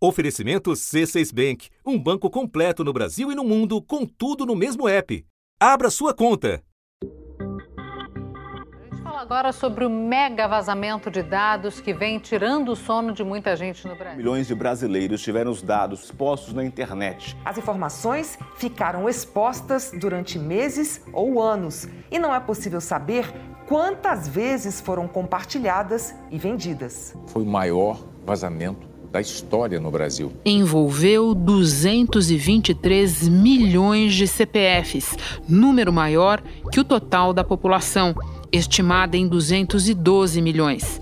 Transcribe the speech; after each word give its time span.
Oferecimento 0.00 0.70
C6 0.70 1.34
Bank, 1.34 1.70
um 1.84 1.98
banco 1.98 2.30
completo 2.30 2.84
no 2.84 2.92
Brasil 2.92 3.32
e 3.32 3.34
no 3.34 3.42
mundo, 3.42 3.82
com 3.82 4.06
tudo 4.06 4.46
no 4.46 4.54
mesmo 4.54 4.88
app. 4.88 5.26
Abra 5.58 5.90
sua 5.90 6.14
conta. 6.14 6.62
A 7.02 8.84
gente 8.84 9.02
fala 9.02 9.20
agora 9.20 9.52
sobre 9.52 9.84
o 9.84 9.90
mega 9.90 10.46
vazamento 10.46 11.10
de 11.10 11.20
dados 11.20 11.80
que 11.80 11.92
vem 11.92 12.20
tirando 12.20 12.68
o 12.68 12.76
sono 12.76 13.12
de 13.12 13.24
muita 13.24 13.56
gente 13.56 13.88
no 13.88 13.96
Brasil. 13.96 14.18
Milhões 14.18 14.46
de 14.46 14.54
brasileiros 14.54 15.20
tiveram 15.20 15.50
os 15.50 15.62
dados 15.62 16.04
expostos 16.04 16.54
na 16.54 16.64
internet. 16.64 17.36
As 17.44 17.58
informações 17.58 18.38
ficaram 18.56 19.08
expostas 19.08 19.90
durante 19.98 20.38
meses 20.38 21.04
ou 21.12 21.42
anos 21.42 21.88
e 22.08 22.20
não 22.20 22.32
é 22.32 22.38
possível 22.38 22.80
saber 22.80 23.26
quantas 23.66 24.28
vezes 24.28 24.80
foram 24.80 25.08
compartilhadas 25.08 26.14
e 26.30 26.38
vendidas. 26.38 27.16
Foi 27.26 27.42
o 27.42 27.46
maior 27.46 28.00
vazamento 28.24 28.97
da 29.10 29.20
história 29.20 29.80
no 29.80 29.90
Brasil. 29.90 30.32
Envolveu 30.44 31.34
223 31.34 33.28
milhões 33.28 34.14
de 34.14 34.26
CPFs, 34.26 35.16
número 35.48 35.92
maior 35.92 36.42
que 36.70 36.80
o 36.80 36.84
total 36.84 37.32
da 37.32 37.42
população, 37.42 38.14
estimada 38.52 39.16
em 39.16 39.26
212 39.26 40.40
milhões. 40.40 41.00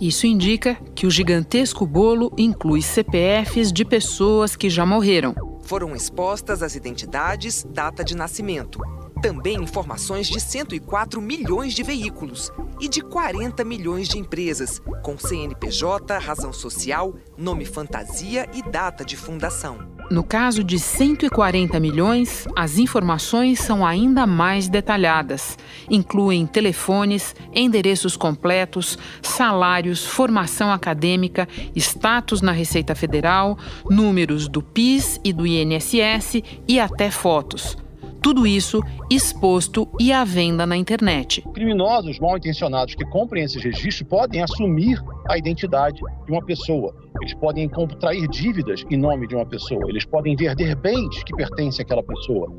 Isso 0.00 0.26
indica 0.26 0.76
que 0.94 1.06
o 1.06 1.10
gigantesco 1.10 1.86
bolo 1.86 2.32
inclui 2.36 2.82
CPFs 2.82 3.72
de 3.72 3.84
pessoas 3.84 4.56
que 4.56 4.68
já 4.68 4.84
morreram. 4.84 5.34
Foram 5.62 5.94
expostas 5.94 6.62
as 6.62 6.74
identidades, 6.74 7.64
data 7.70 8.04
de 8.04 8.14
nascimento. 8.16 8.80
Também 9.22 9.62
informações 9.62 10.26
de 10.26 10.40
104 10.40 11.22
milhões 11.22 11.72
de 11.72 11.82
veículos 11.82 12.52
e 12.80 12.88
de 12.88 13.00
40 13.00 13.64
milhões 13.64 14.08
de 14.08 14.18
empresas, 14.18 14.80
com 15.02 15.18
CNPJ, 15.18 16.18
razão 16.18 16.52
social, 16.52 17.14
nome 17.36 17.64
fantasia 17.64 18.48
e 18.52 18.62
data 18.62 19.04
de 19.04 19.16
fundação. 19.16 19.94
No 20.10 20.22
caso 20.22 20.62
de 20.62 20.78
140 20.78 21.80
milhões, 21.80 22.46
as 22.54 22.76
informações 22.76 23.58
são 23.58 23.86
ainda 23.86 24.26
mais 24.26 24.68
detalhadas. 24.68 25.56
Incluem 25.90 26.46
telefones, 26.46 27.34
endereços 27.54 28.16
completos, 28.16 28.98
salários, 29.22 30.04
formação 30.04 30.70
acadêmica, 30.70 31.48
status 31.74 32.42
na 32.42 32.52
Receita 32.52 32.94
Federal, 32.94 33.58
números 33.88 34.46
do 34.46 34.62
PIS 34.62 35.18
e 35.24 35.32
do 35.32 35.46
INSS 35.46 36.42
e 36.68 36.78
até 36.78 37.10
fotos. 37.10 37.83
Tudo 38.24 38.46
isso 38.46 38.80
exposto 39.10 39.86
e 40.00 40.10
à 40.10 40.24
venda 40.24 40.66
na 40.66 40.74
internet. 40.74 41.42
Criminosos 41.52 42.18
mal 42.18 42.38
intencionados 42.38 42.94
que 42.94 43.04
comprem 43.04 43.44
esses 43.44 43.62
registros 43.62 44.08
podem 44.08 44.42
assumir 44.42 44.98
a 45.28 45.36
identidade 45.36 46.00
de 46.24 46.32
uma 46.32 46.42
pessoa. 46.42 46.96
Eles 47.20 47.34
podem 47.34 47.68
contrair 47.68 48.26
dívidas 48.28 48.82
em 48.90 48.96
nome 48.96 49.28
de 49.28 49.34
uma 49.34 49.44
pessoa. 49.44 49.84
Eles 49.90 50.06
podem 50.06 50.34
vender 50.34 50.74
bens 50.74 51.22
que 51.22 51.36
pertencem 51.36 51.82
àquela 51.82 52.02
pessoa. 52.02 52.50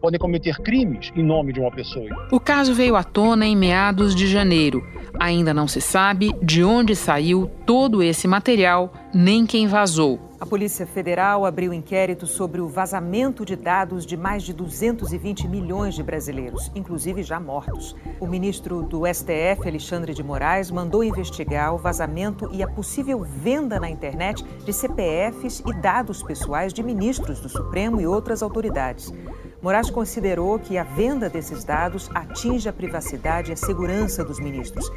Podem 0.00 0.18
cometer 0.18 0.56
crimes 0.56 1.12
em 1.14 1.22
nome 1.22 1.52
de 1.52 1.60
uma 1.60 1.70
pessoa. 1.70 2.08
O 2.32 2.40
caso 2.40 2.74
veio 2.74 2.96
à 2.96 3.04
tona 3.04 3.46
em 3.46 3.54
meados 3.54 4.16
de 4.16 4.26
janeiro. 4.26 4.84
Ainda 5.20 5.54
não 5.54 5.68
se 5.68 5.80
sabe 5.80 6.34
de 6.42 6.64
onde 6.64 6.96
saiu 6.96 7.48
todo 7.64 8.02
esse 8.02 8.26
material, 8.26 8.92
nem 9.14 9.46
quem 9.46 9.68
vazou. 9.68 10.31
A 10.42 10.44
Polícia 10.44 10.84
Federal 10.84 11.46
abriu 11.46 11.72
inquérito 11.72 12.26
sobre 12.26 12.60
o 12.60 12.66
vazamento 12.66 13.44
de 13.44 13.54
dados 13.54 14.04
de 14.04 14.16
mais 14.16 14.42
de 14.42 14.52
220 14.52 15.46
milhões 15.46 15.94
de 15.94 16.02
brasileiros, 16.02 16.68
inclusive 16.74 17.22
já 17.22 17.38
mortos. 17.38 17.94
O 18.18 18.26
ministro 18.26 18.82
do 18.82 19.06
STF, 19.06 19.68
Alexandre 19.68 20.12
de 20.12 20.20
Moraes, 20.20 20.68
mandou 20.68 21.04
investigar 21.04 21.72
o 21.72 21.78
vazamento 21.78 22.50
e 22.52 22.60
a 22.60 22.66
possível 22.66 23.22
venda 23.22 23.78
na 23.78 23.88
internet 23.88 24.42
de 24.42 24.72
CPFs 24.72 25.62
e 25.64 25.72
dados 25.74 26.24
pessoais 26.24 26.72
de 26.72 26.82
ministros 26.82 27.38
do 27.38 27.48
Supremo 27.48 28.00
e 28.00 28.06
outras 28.08 28.42
autoridades. 28.42 29.14
Moraes 29.62 29.90
considerou 29.90 30.58
que 30.58 30.76
a 30.76 30.82
venda 30.82 31.30
desses 31.30 31.62
dados 31.62 32.10
atinge 32.12 32.68
a 32.68 32.72
privacidade 32.72 33.52
e 33.52 33.54
a 33.54 33.56
segurança 33.56 34.24
dos 34.24 34.40
ministros 34.40 34.90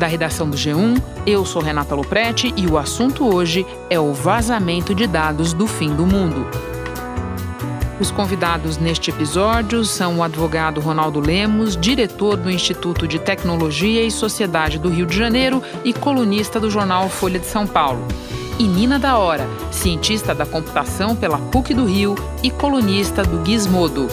Da 0.00 0.06
redação 0.06 0.48
do 0.48 0.56
G1, 0.56 0.98
eu 1.26 1.44
sou 1.44 1.60
Renata 1.60 1.94
Loprete 1.94 2.54
e 2.56 2.66
o 2.66 2.78
assunto 2.78 3.22
hoje 3.22 3.66
é 3.90 4.00
o 4.00 4.14
vazamento 4.14 4.94
de 4.94 5.06
dados 5.06 5.52
do 5.52 5.66
fim 5.66 5.94
do 5.94 6.06
mundo. 6.06 6.46
Os 8.00 8.10
convidados 8.10 8.78
neste 8.78 9.10
episódio 9.10 9.84
são 9.84 10.16
o 10.16 10.22
advogado 10.22 10.80
Ronaldo 10.80 11.20
Lemos, 11.20 11.76
diretor 11.76 12.38
do 12.38 12.50
Instituto 12.50 13.06
de 13.06 13.18
Tecnologia 13.18 14.02
e 14.02 14.10
Sociedade 14.10 14.78
do 14.78 14.88
Rio 14.88 15.04
de 15.04 15.14
Janeiro 15.14 15.62
e 15.84 15.92
colunista 15.92 16.58
do 16.58 16.70
jornal 16.70 17.10
Folha 17.10 17.38
de 17.38 17.44
São 17.44 17.66
Paulo. 17.66 18.08
E 18.58 18.66
Nina 18.66 18.98
da 18.98 19.18
Hora, 19.18 19.46
cientista 19.70 20.34
da 20.34 20.46
computação 20.46 21.14
pela 21.14 21.36
PUC 21.36 21.74
do 21.74 21.84
Rio 21.84 22.14
e 22.42 22.50
colunista 22.50 23.22
do 23.22 23.44
Gizmodo. 23.44 24.08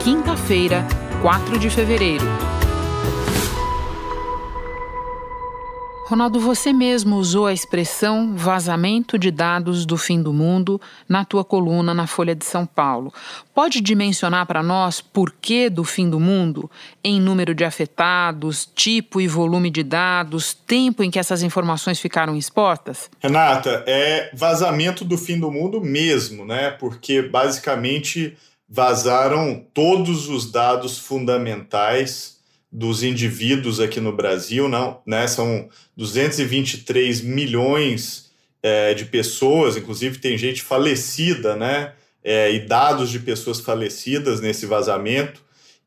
Quinta-feira, 0.00 0.86
4 1.22 1.56
de 1.56 1.70
fevereiro. 1.70 2.24
Ronaldo, 6.06 6.40
você 6.40 6.72
mesmo 6.72 7.16
usou 7.16 7.46
a 7.46 7.52
expressão 7.52 8.36
vazamento 8.36 9.16
de 9.16 9.30
dados 9.30 9.86
do 9.86 9.96
fim 9.96 10.20
do 10.20 10.32
mundo 10.32 10.80
na 11.08 11.24
tua 11.24 11.44
coluna 11.44 11.94
na 11.94 12.08
Folha 12.08 12.34
de 12.34 12.44
São 12.44 12.66
Paulo. 12.66 13.14
Pode 13.54 13.80
dimensionar 13.80 14.46
para 14.46 14.64
nós 14.64 15.00
por 15.00 15.32
que 15.40 15.70
do 15.70 15.84
fim 15.84 16.10
do 16.10 16.18
mundo, 16.18 16.68
em 17.04 17.20
número 17.20 17.54
de 17.54 17.64
afetados, 17.64 18.68
tipo 18.74 19.20
e 19.20 19.28
volume 19.28 19.70
de 19.70 19.84
dados, 19.84 20.52
tempo 20.52 21.04
em 21.04 21.10
que 21.10 21.20
essas 21.20 21.44
informações 21.44 22.00
ficaram 22.00 22.36
expostas? 22.36 23.08
Renata, 23.20 23.84
é 23.86 24.28
vazamento 24.34 25.04
do 25.04 25.16
fim 25.16 25.38
do 25.38 25.52
mundo 25.52 25.80
mesmo, 25.80 26.44
né? 26.44 26.72
Porque 26.72 27.22
basicamente 27.22 28.36
vazaram 28.74 29.62
todos 29.74 30.30
os 30.30 30.50
dados 30.50 30.98
fundamentais 30.98 32.38
dos 32.72 33.02
indivíduos 33.02 33.78
aqui 33.78 34.00
no 34.00 34.16
Brasil, 34.16 34.66
não, 34.66 35.02
né? 35.06 35.28
São 35.28 35.68
223 35.94 37.20
milhões 37.20 38.30
é, 38.62 38.94
de 38.94 39.04
pessoas, 39.04 39.76
inclusive 39.76 40.16
tem 40.16 40.38
gente 40.38 40.62
falecida, 40.62 41.54
né? 41.54 41.92
É, 42.24 42.50
e 42.50 42.60
dados 42.60 43.10
de 43.10 43.18
pessoas 43.18 43.60
falecidas 43.60 44.40
nesse 44.40 44.64
vazamento. 44.64 45.42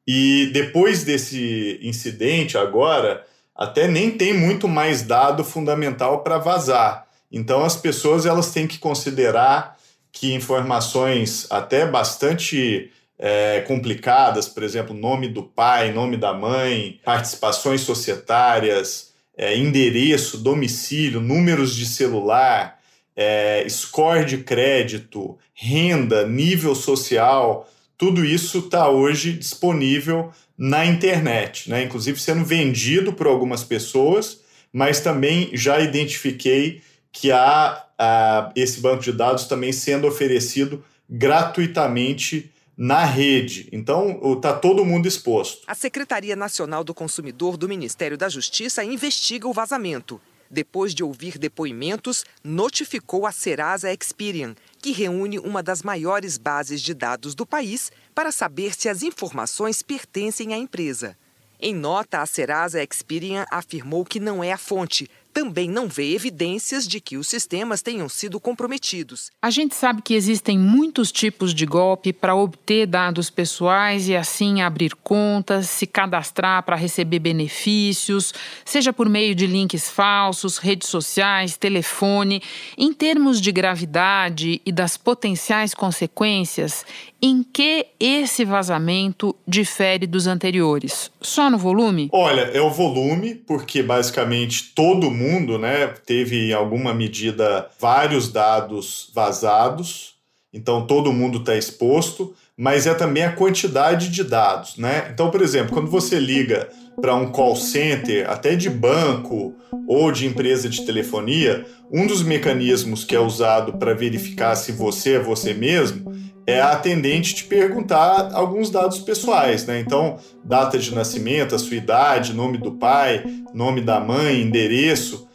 E 0.06 0.52
depois 0.54 1.04
desse 1.04 1.80
incidente, 1.82 2.56
agora, 2.56 3.26
até 3.56 3.88
nem 3.88 4.12
tem 4.12 4.32
muito 4.32 4.68
mais 4.68 5.02
dado 5.02 5.44
fundamental 5.44 6.22
para 6.22 6.38
vazar. 6.38 7.08
Então, 7.32 7.66
as 7.66 7.76
pessoas 7.76 8.28
elas 8.28 8.52
têm 8.52 8.68
que 8.68 8.78
considerar 8.78 9.75
que 10.16 10.34
informações 10.34 11.46
até 11.50 11.86
bastante 11.86 12.90
é, 13.20 13.60
complicadas, 13.68 14.48
por 14.48 14.64
exemplo, 14.64 14.96
nome 14.96 15.28
do 15.28 15.44
pai, 15.44 15.92
nome 15.92 16.16
da 16.16 16.34
mãe, 16.34 17.02
participações 17.04 17.82
societárias, 17.82 19.14
é, 19.38 19.58
endereço, 19.58 20.38
domicílio, 20.38 21.20
números 21.20 21.76
de 21.76 21.86
celular, 21.86 22.80
é, 23.14 23.68
score 23.70 24.24
de 24.24 24.38
crédito, 24.38 25.38
renda, 25.54 26.26
nível 26.26 26.74
social, 26.74 27.70
tudo 27.98 28.24
isso 28.24 28.60
está 28.60 28.90
hoje 28.90 29.34
disponível 29.34 30.32
na 30.58 30.86
internet, 30.86 31.70
né? 31.70 31.84
inclusive 31.84 32.18
sendo 32.20 32.46
vendido 32.46 33.12
por 33.12 33.28
algumas 33.28 33.66
pessoas, 33.66 34.40
mas 34.72 35.02
também 35.02 35.50
já 35.54 35.82
identifiquei 35.82 36.82
que 37.12 37.34
há 37.34 37.85
uh, 38.00 38.52
esse 38.56 38.80
banco 38.80 39.04
de 39.04 39.12
dados 39.12 39.46
também 39.46 39.72
sendo 39.72 40.08
oferecido 40.08 40.84
gratuitamente 41.10 42.52
na 42.78 43.06
rede. 43.06 43.70
Então, 43.72 44.20
está 44.34 44.54
todo 44.54 44.84
mundo 44.84 45.08
exposto. 45.08 45.62
A 45.68 45.76
Secretaria 45.76 46.36
Nacional 46.36 46.84
do 46.84 46.94
Consumidor 46.94 47.58
do 47.58 47.70
Ministério 47.70 48.18
da 48.18 48.28
Justiça 48.28 48.84
investiga 48.84 49.48
o 49.48 49.54
vazamento. 49.54 50.20
Depois 50.50 50.94
de 50.94 51.04
ouvir 51.04 51.38
depoimentos, 51.38 52.24
notificou 52.44 53.26
a 53.26 53.32
Serasa 53.32 53.92
Experian, 53.92 54.56
que 54.80 54.92
reúne 54.92 55.40
uma 55.40 55.64
das 55.64 55.82
maiores 55.82 56.38
bases 56.38 56.82
de 56.82 56.94
dados 56.94 57.34
do 57.34 57.46
país 57.46 57.92
para 58.14 58.32
saber 58.32 58.76
se 58.76 58.88
as 58.88 59.02
informações 59.02 59.82
pertencem 59.82 60.54
à 60.54 60.58
empresa. 60.58 61.18
Em 61.60 61.74
nota, 61.74 62.22
a 62.22 62.26
Serasa 62.26 62.84
Experian 62.84 63.46
afirmou 63.50 64.06
que 64.06 64.20
não 64.20 64.44
é 64.44 64.52
a 64.52 64.58
fonte, 64.58 65.10
também 65.36 65.70
não 65.70 65.90
vê 65.90 66.14
evidências 66.16 66.88
de 66.88 67.02
que 67.02 67.18
os 67.18 67.28
sistemas 67.28 67.82
tenham 67.82 68.08
sido 68.08 68.40
comprometidos. 68.40 69.32
A 69.42 69.50
gente 69.50 69.76
sabe 69.76 70.02
que 70.02 70.14
existem 70.14 70.58
muitos 70.58 71.12
tipos 71.12 71.54
de 71.54 71.66
golpe 71.66 72.14
para 72.14 72.34
obter 72.34 72.88
dados 72.88 73.30
pessoais 73.30 74.08
e 74.08 74.16
assim 74.16 74.62
abrir 74.62 74.96
contas, 75.04 75.70
se 75.70 75.86
cadastrar 75.86 76.64
para 76.64 76.78
receber 76.78 77.20
benefícios, 77.20 78.34
seja 78.64 78.94
por 78.94 79.10
meio 79.10 79.36
de 79.36 79.46
links 79.46 79.90
falsos, 79.90 80.58
redes 80.58 80.88
sociais, 80.88 81.58
telefone. 81.58 82.42
Em 82.78 82.94
termos 82.94 83.42
de 83.42 83.52
gravidade 83.52 84.62
e 84.66 84.72
das 84.72 84.96
potenciais 84.96 85.74
consequências, 85.74 86.86
em 87.22 87.44
que 87.44 87.88
esse 88.00 88.46
vazamento 88.46 89.36
difere 89.46 90.08
dos 90.08 90.28
anteriores? 90.28 91.12
Só 91.20 91.50
no 91.50 91.58
volume? 91.58 92.08
Olha, 92.14 92.42
é 92.42 92.62
o 92.62 92.70
volume, 92.70 93.36
porque 93.36 93.82
basicamente 93.84 94.72
todo 94.76 95.12
mundo 95.12 95.25
né, 95.58 95.88
teve, 96.06 96.50
em 96.50 96.54
alguma 96.54 96.94
medida, 96.94 97.70
vários 97.80 98.32
dados 98.32 99.12
vazados, 99.14 100.16
então 100.54 100.86
todo 100.86 101.12
mundo 101.12 101.40
está 101.40 101.56
exposto, 101.56 102.36
mas 102.58 102.88
é 102.88 102.94
também 102.94 103.24
a 103.24 103.32
quantidade 103.32 104.10
de 104.10 104.24
dados. 104.24 104.78
Né? 104.78 105.10
Então, 105.14 105.30
por 105.30 105.42
exemplo, 105.42 105.74
quando 105.74 105.90
você 105.90 106.20
liga 106.20 106.70
para 107.02 107.16
um 107.16 107.32
call 107.32 107.56
center, 107.56 108.30
até 108.30 108.56
de 108.56 108.70
banco 108.70 109.54
ou 109.88 110.12
de 110.12 110.26
empresa 110.26 110.70
de 110.70 110.86
telefonia, 110.86 111.66
um 111.92 112.08
dos 112.08 112.24
mecanismos 112.24 113.04
que 113.04 113.16
é 113.16 113.20
usado 113.20 113.74
para 113.74 113.94
verificar 113.94 114.56
se 114.56 114.72
você 114.72 115.16
é 115.16 115.20
você 115.20 115.54
mesmo 115.54 116.16
é 116.48 116.62
a 116.62 116.74
atendente 116.74 117.34
te 117.34 117.44
perguntar 117.46 118.30
alguns 118.34 118.70
dados 118.70 119.00
pessoais, 119.00 119.66
né? 119.66 119.80
Então, 119.80 120.20
data 120.44 120.78
de 120.78 120.94
nascimento, 120.94 121.56
a 121.56 121.60
sua 121.60 121.76
idade, 121.76 122.34
nome 122.34 122.60
do 122.60 122.74
pai, 122.74 123.24
nome 123.54 123.82
da 123.82 124.00
mãe, 124.00 124.42
endereço. 124.42 125.28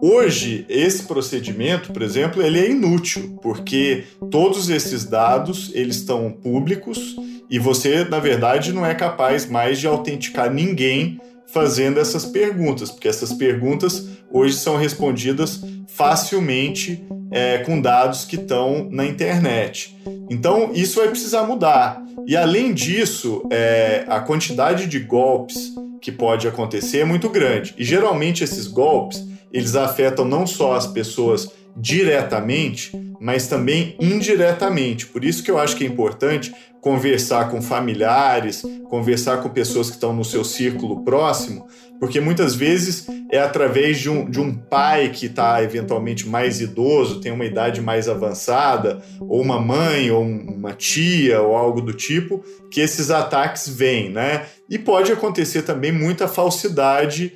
Hoje, 0.00 0.66
esse 0.68 1.04
procedimento, 1.04 1.92
por 1.92 2.02
exemplo, 2.02 2.42
ele 2.42 2.58
é 2.58 2.70
inútil, 2.70 3.38
porque 3.42 4.04
todos 4.30 4.68
esses 4.68 5.04
dados, 5.04 5.70
eles 5.74 5.96
estão 5.96 6.30
públicos 6.30 7.16
e 7.48 7.58
você, 7.58 8.04
na 8.04 8.18
verdade, 8.18 8.72
não 8.72 8.84
é 8.84 8.94
capaz 8.94 9.46
mais 9.46 9.78
de 9.78 9.86
autenticar 9.86 10.52
ninguém 10.52 11.20
fazendo 11.46 11.98
essas 11.98 12.26
perguntas, 12.26 12.90
porque 12.90 13.08
essas 13.08 13.32
perguntas 13.32 14.06
hoje 14.30 14.56
são 14.56 14.76
respondidas 14.76 15.62
facilmente 15.86 17.06
é, 17.30 17.58
com 17.58 17.80
dados 17.80 18.24
que 18.24 18.36
estão 18.36 18.88
na 18.90 19.06
internet. 19.06 19.96
Então, 20.28 20.72
isso 20.74 20.98
vai 21.00 21.08
precisar 21.08 21.44
mudar. 21.44 22.02
E 22.26 22.36
além 22.36 22.74
disso, 22.74 23.42
é, 23.50 24.04
a 24.08 24.20
quantidade 24.20 24.86
de 24.86 24.98
golpes 24.98 25.72
que 26.02 26.12
pode 26.12 26.46
acontecer 26.46 26.98
é 26.98 27.04
muito 27.04 27.28
grande. 27.28 27.74
E 27.78 27.84
geralmente 27.84 28.44
esses 28.44 28.66
golpes 28.66 29.24
eles 29.52 29.74
afetam 29.76 30.24
não 30.24 30.46
só 30.46 30.74
as 30.74 30.86
pessoas 30.86 31.50
diretamente, 31.76 32.92
mas 33.20 33.46
também 33.46 33.94
indiretamente. 34.00 35.06
Por 35.06 35.24
isso 35.24 35.42
que 35.42 35.50
eu 35.50 35.58
acho 35.58 35.76
que 35.76 35.84
é 35.84 35.86
importante 35.86 36.54
conversar 36.80 37.50
com 37.50 37.60
familiares, 37.60 38.62
conversar 38.88 39.42
com 39.42 39.48
pessoas 39.48 39.88
que 39.88 39.96
estão 39.96 40.14
no 40.14 40.24
seu 40.24 40.44
círculo 40.44 41.02
próximo, 41.04 41.66
porque 41.98 42.20
muitas 42.20 42.54
vezes 42.54 43.06
é 43.30 43.38
através 43.38 43.98
de 43.98 44.08
um, 44.08 44.30
de 44.30 44.38
um 44.38 44.54
pai 44.54 45.10
que 45.10 45.26
está 45.26 45.62
eventualmente 45.62 46.28
mais 46.28 46.60
idoso, 46.60 47.20
tem 47.20 47.32
uma 47.32 47.44
idade 47.44 47.80
mais 47.80 48.08
avançada, 48.08 49.02
ou 49.20 49.40
uma 49.40 49.60
mãe, 49.60 50.10
ou 50.10 50.22
uma 50.22 50.72
tia, 50.72 51.42
ou 51.42 51.56
algo 51.56 51.80
do 51.80 51.92
tipo, 51.92 52.44
que 52.70 52.80
esses 52.80 53.10
ataques 53.10 53.68
vêm, 53.68 54.10
né? 54.10 54.46
E 54.68 54.78
pode 54.78 55.10
acontecer 55.10 55.62
também 55.62 55.90
muita 55.90 56.28
falsidade 56.28 57.34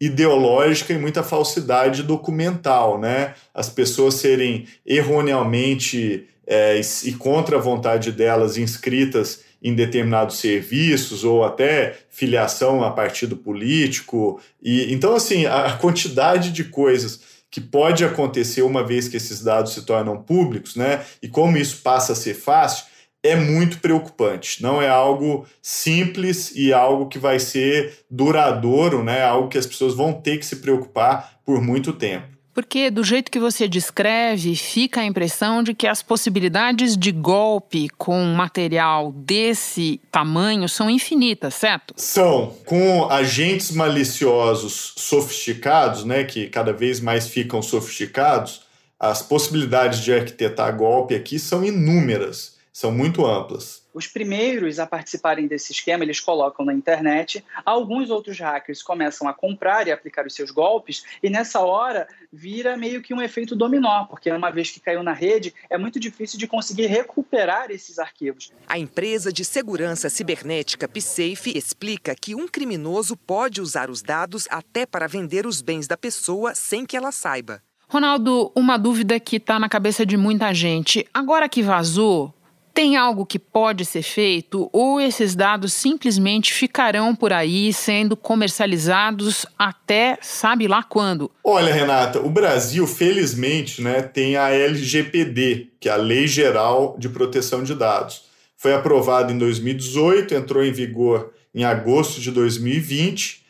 ideológica 0.00 0.92
e 0.92 0.98
muita 0.98 1.22
falsidade 1.22 2.02
documental, 2.02 2.98
né? 2.98 3.34
As 3.54 3.68
pessoas 3.68 4.14
serem 4.14 4.66
erroneamente 4.84 6.28
é, 6.46 6.80
e 7.04 7.12
contra 7.12 7.56
a 7.56 7.60
vontade 7.60 8.12
delas 8.12 8.56
inscritas 8.56 9.44
em 9.62 9.74
determinados 9.74 10.38
serviços 10.38 11.24
ou 11.24 11.44
até 11.44 11.96
filiação 12.10 12.84
a 12.84 12.90
partido 12.90 13.36
político. 13.36 14.40
E 14.62 14.92
então 14.92 15.14
assim, 15.14 15.46
a 15.46 15.72
quantidade 15.72 16.52
de 16.52 16.64
coisas 16.64 17.20
que 17.50 17.60
pode 17.60 18.04
acontecer 18.04 18.62
uma 18.62 18.84
vez 18.84 19.08
que 19.08 19.16
esses 19.16 19.42
dados 19.42 19.72
se 19.72 19.82
tornam 19.82 20.20
públicos, 20.22 20.76
né? 20.76 21.04
E 21.22 21.28
como 21.28 21.56
isso 21.56 21.80
passa 21.82 22.12
a 22.12 22.16
ser 22.16 22.34
fácil, 22.34 22.84
é 23.26 23.36
muito 23.36 23.78
preocupante. 23.78 24.62
Não 24.62 24.80
é 24.80 24.88
algo 24.88 25.46
simples 25.60 26.52
e 26.54 26.72
algo 26.72 27.08
que 27.08 27.18
vai 27.18 27.38
ser 27.38 28.04
duradouro, 28.10 29.02
né? 29.02 29.22
Algo 29.22 29.48
que 29.48 29.58
as 29.58 29.66
pessoas 29.66 29.94
vão 29.94 30.12
ter 30.12 30.38
que 30.38 30.46
se 30.46 30.56
preocupar 30.56 31.38
por 31.44 31.60
muito 31.60 31.92
tempo. 31.92 32.36
Porque, 32.56 32.90
do 32.90 33.04
jeito 33.04 33.30
que 33.30 33.38
você 33.38 33.68
descreve, 33.68 34.56
fica 34.56 35.02
a 35.02 35.04
impressão 35.04 35.62
de 35.62 35.74
que 35.74 35.86
as 35.86 36.02
possibilidades 36.02 36.96
de 36.96 37.12
golpe 37.12 37.90
com 37.98 38.24
material 38.32 39.12
desse 39.12 40.00
tamanho 40.10 40.66
são 40.66 40.88
infinitas, 40.88 41.52
certo? 41.54 41.92
São. 41.98 42.54
Com 42.64 43.10
agentes 43.10 43.72
maliciosos 43.72 44.94
sofisticados, 44.96 46.02
né, 46.02 46.24
que 46.24 46.46
cada 46.46 46.72
vez 46.72 46.98
mais 46.98 47.28
ficam 47.28 47.60
sofisticados, 47.60 48.62
as 48.98 49.20
possibilidades 49.20 50.00
de 50.00 50.14
arquitetar 50.14 50.74
golpe 50.74 51.14
aqui 51.14 51.38
são 51.38 51.62
inúmeras 51.62 52.55
são 52.76 52.92
muito 52.92 53.24
amplas. 53.24 53.82
Os 53.94 54.06
primeiros 54.06 54.78
a 54.78 54.86
participarem 54.86 55.46
desse 55.46 55.72
esquema, 55.72 56.04
eles 56.04 56.20
colocam 56.20 56.62
na 56.62 56.74
internet. 56.74 57.42
Alguns 57.64 58.10
outros 58.10 58.38
hackers 58.38 58.82
começam 58.82 59.26
a 59.26 59.32
comprar 59.32 59.88
e 59.88 59.92
aplicar 59.92 60.26
os 60.26 60.34
seus 60.34 60.50
golpes, 60.50 61.02
e 61.22 61.30
nessa 61.30 61.60
hora 61.60 62.06
vira 62.30 62.76
meio 62.76 63.00
que 63.00 63.14
um 63.14 63.22
efeito 63.22 63.56
dominó, 63.56 64.04
porque 64.04 64.30
uma 64.30 64.50
vez 64.50 64.70
que 64.70 64.78
caiu 64.78 65.02
na 65.02 65.14
rede, 65.14 65.54
é 65.70 65.78
muito 65.78 65.98
difícil 65.98 66.38
de 66.38 66.46
conseguir 66.46 66.84
recuperar 66.84 67.70
esses 67.70 67.98
arquivos. 67.98 68.52
A 68.68 68.78
empresa 68.78 69.32
de 69.32 69.42
segurança 69.42 70.10
cibernética 70.10 70.86
PSafe 70.86 71.56
explica 71.56 72.14
que 72.14 72.34
um 72.34 72.46
criminoso 72.46 73.16
pode 73.16 73.62
usar 73.62 73.88
os 73.88 74.02
dados 74.02 74.46
até 74.50 74.84
para 74.84 75.06
vender 75.06 75.46
os 75.46 75.62
bens 75.62 75.86
da 75.86 75.96
pessoa 75.96 76.54
sem 76.54 76.84
que 76.84 76.94
ela 76.94 77.10
saiba. 77.10 77.62
Ronaldo, 77.88 78.50
uma 78.54 78.76
dúvida 78.76 79.18
que 79.20 79.36
está 79.36 79.60
na 79.60 79.68
cabeça 79.68 80.04
de 80.04 80.16
muita 80.16 80.52
gente. 80.52 81.06
Agora 81.14 81.48
que 81.48 81.62
vazou, 81.62 82.34
tem 82.76 82.94
algo 82.94 83.24
que 83.24 83.38
pode 83.38 83.86
ser 83.86 84.02
feito 84.02 84.68
ou 84.70 85.00
esses 85.00 85.34
dados 85.34 85.72
simplesmente 85.72 86.52
ficarão 86.52 87.16
por 87.16 87.32
aí 87.32 87.72
sendo 87.72 88.14
comercializados 88.14 89.46
até 89.58 90.18
sabe 90.20 90.68
lá 90.68 90.82
quando? 90.82 91.30
Olha, 91.42 91.72
Renata, 91.72 92.20
o 92.20 92.28
Brasil, 92.28 92.86
felizmente, 92.86 93.80
né, 93.80 94.02
tem 94.02 94.36
a 94.36 94.50
LGPD, 94.50 95.68
que 95.80 95.88
é 95.88 95.92
a 95.92 95.96
Lei 95.96 96.26
Geral 96.26 96.96
de 96.98 97.08
Proteção 97.08 97.64
de 97.64 97.74
Dados. 97.74 98.24
Foi 98.58 98.74
aprovada 98.74 99.32
em 99.32 99.38
2018, 99.38 100.34
entrou 100.34 100.62
em 100.62 100.70
vigor 100.70 101.32
em 101.54 101.64
agosto 101.64 102.20
de 102.20 102.30
2020. 102.30 103.42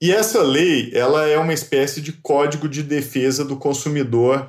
E 0.00 0.12
essa 0.12 0.40
lei, 0.40 0.92
ela 0.94 1.26
é 1.26 1.36
uma 1.36 1.52
espécie 1.52 2.00
de 2.00 2.12
código 2.12 2.68
de 2.68 2.84
defesa 2.84 3.44
do 3.44 3.56
consumidor 3.56 4.48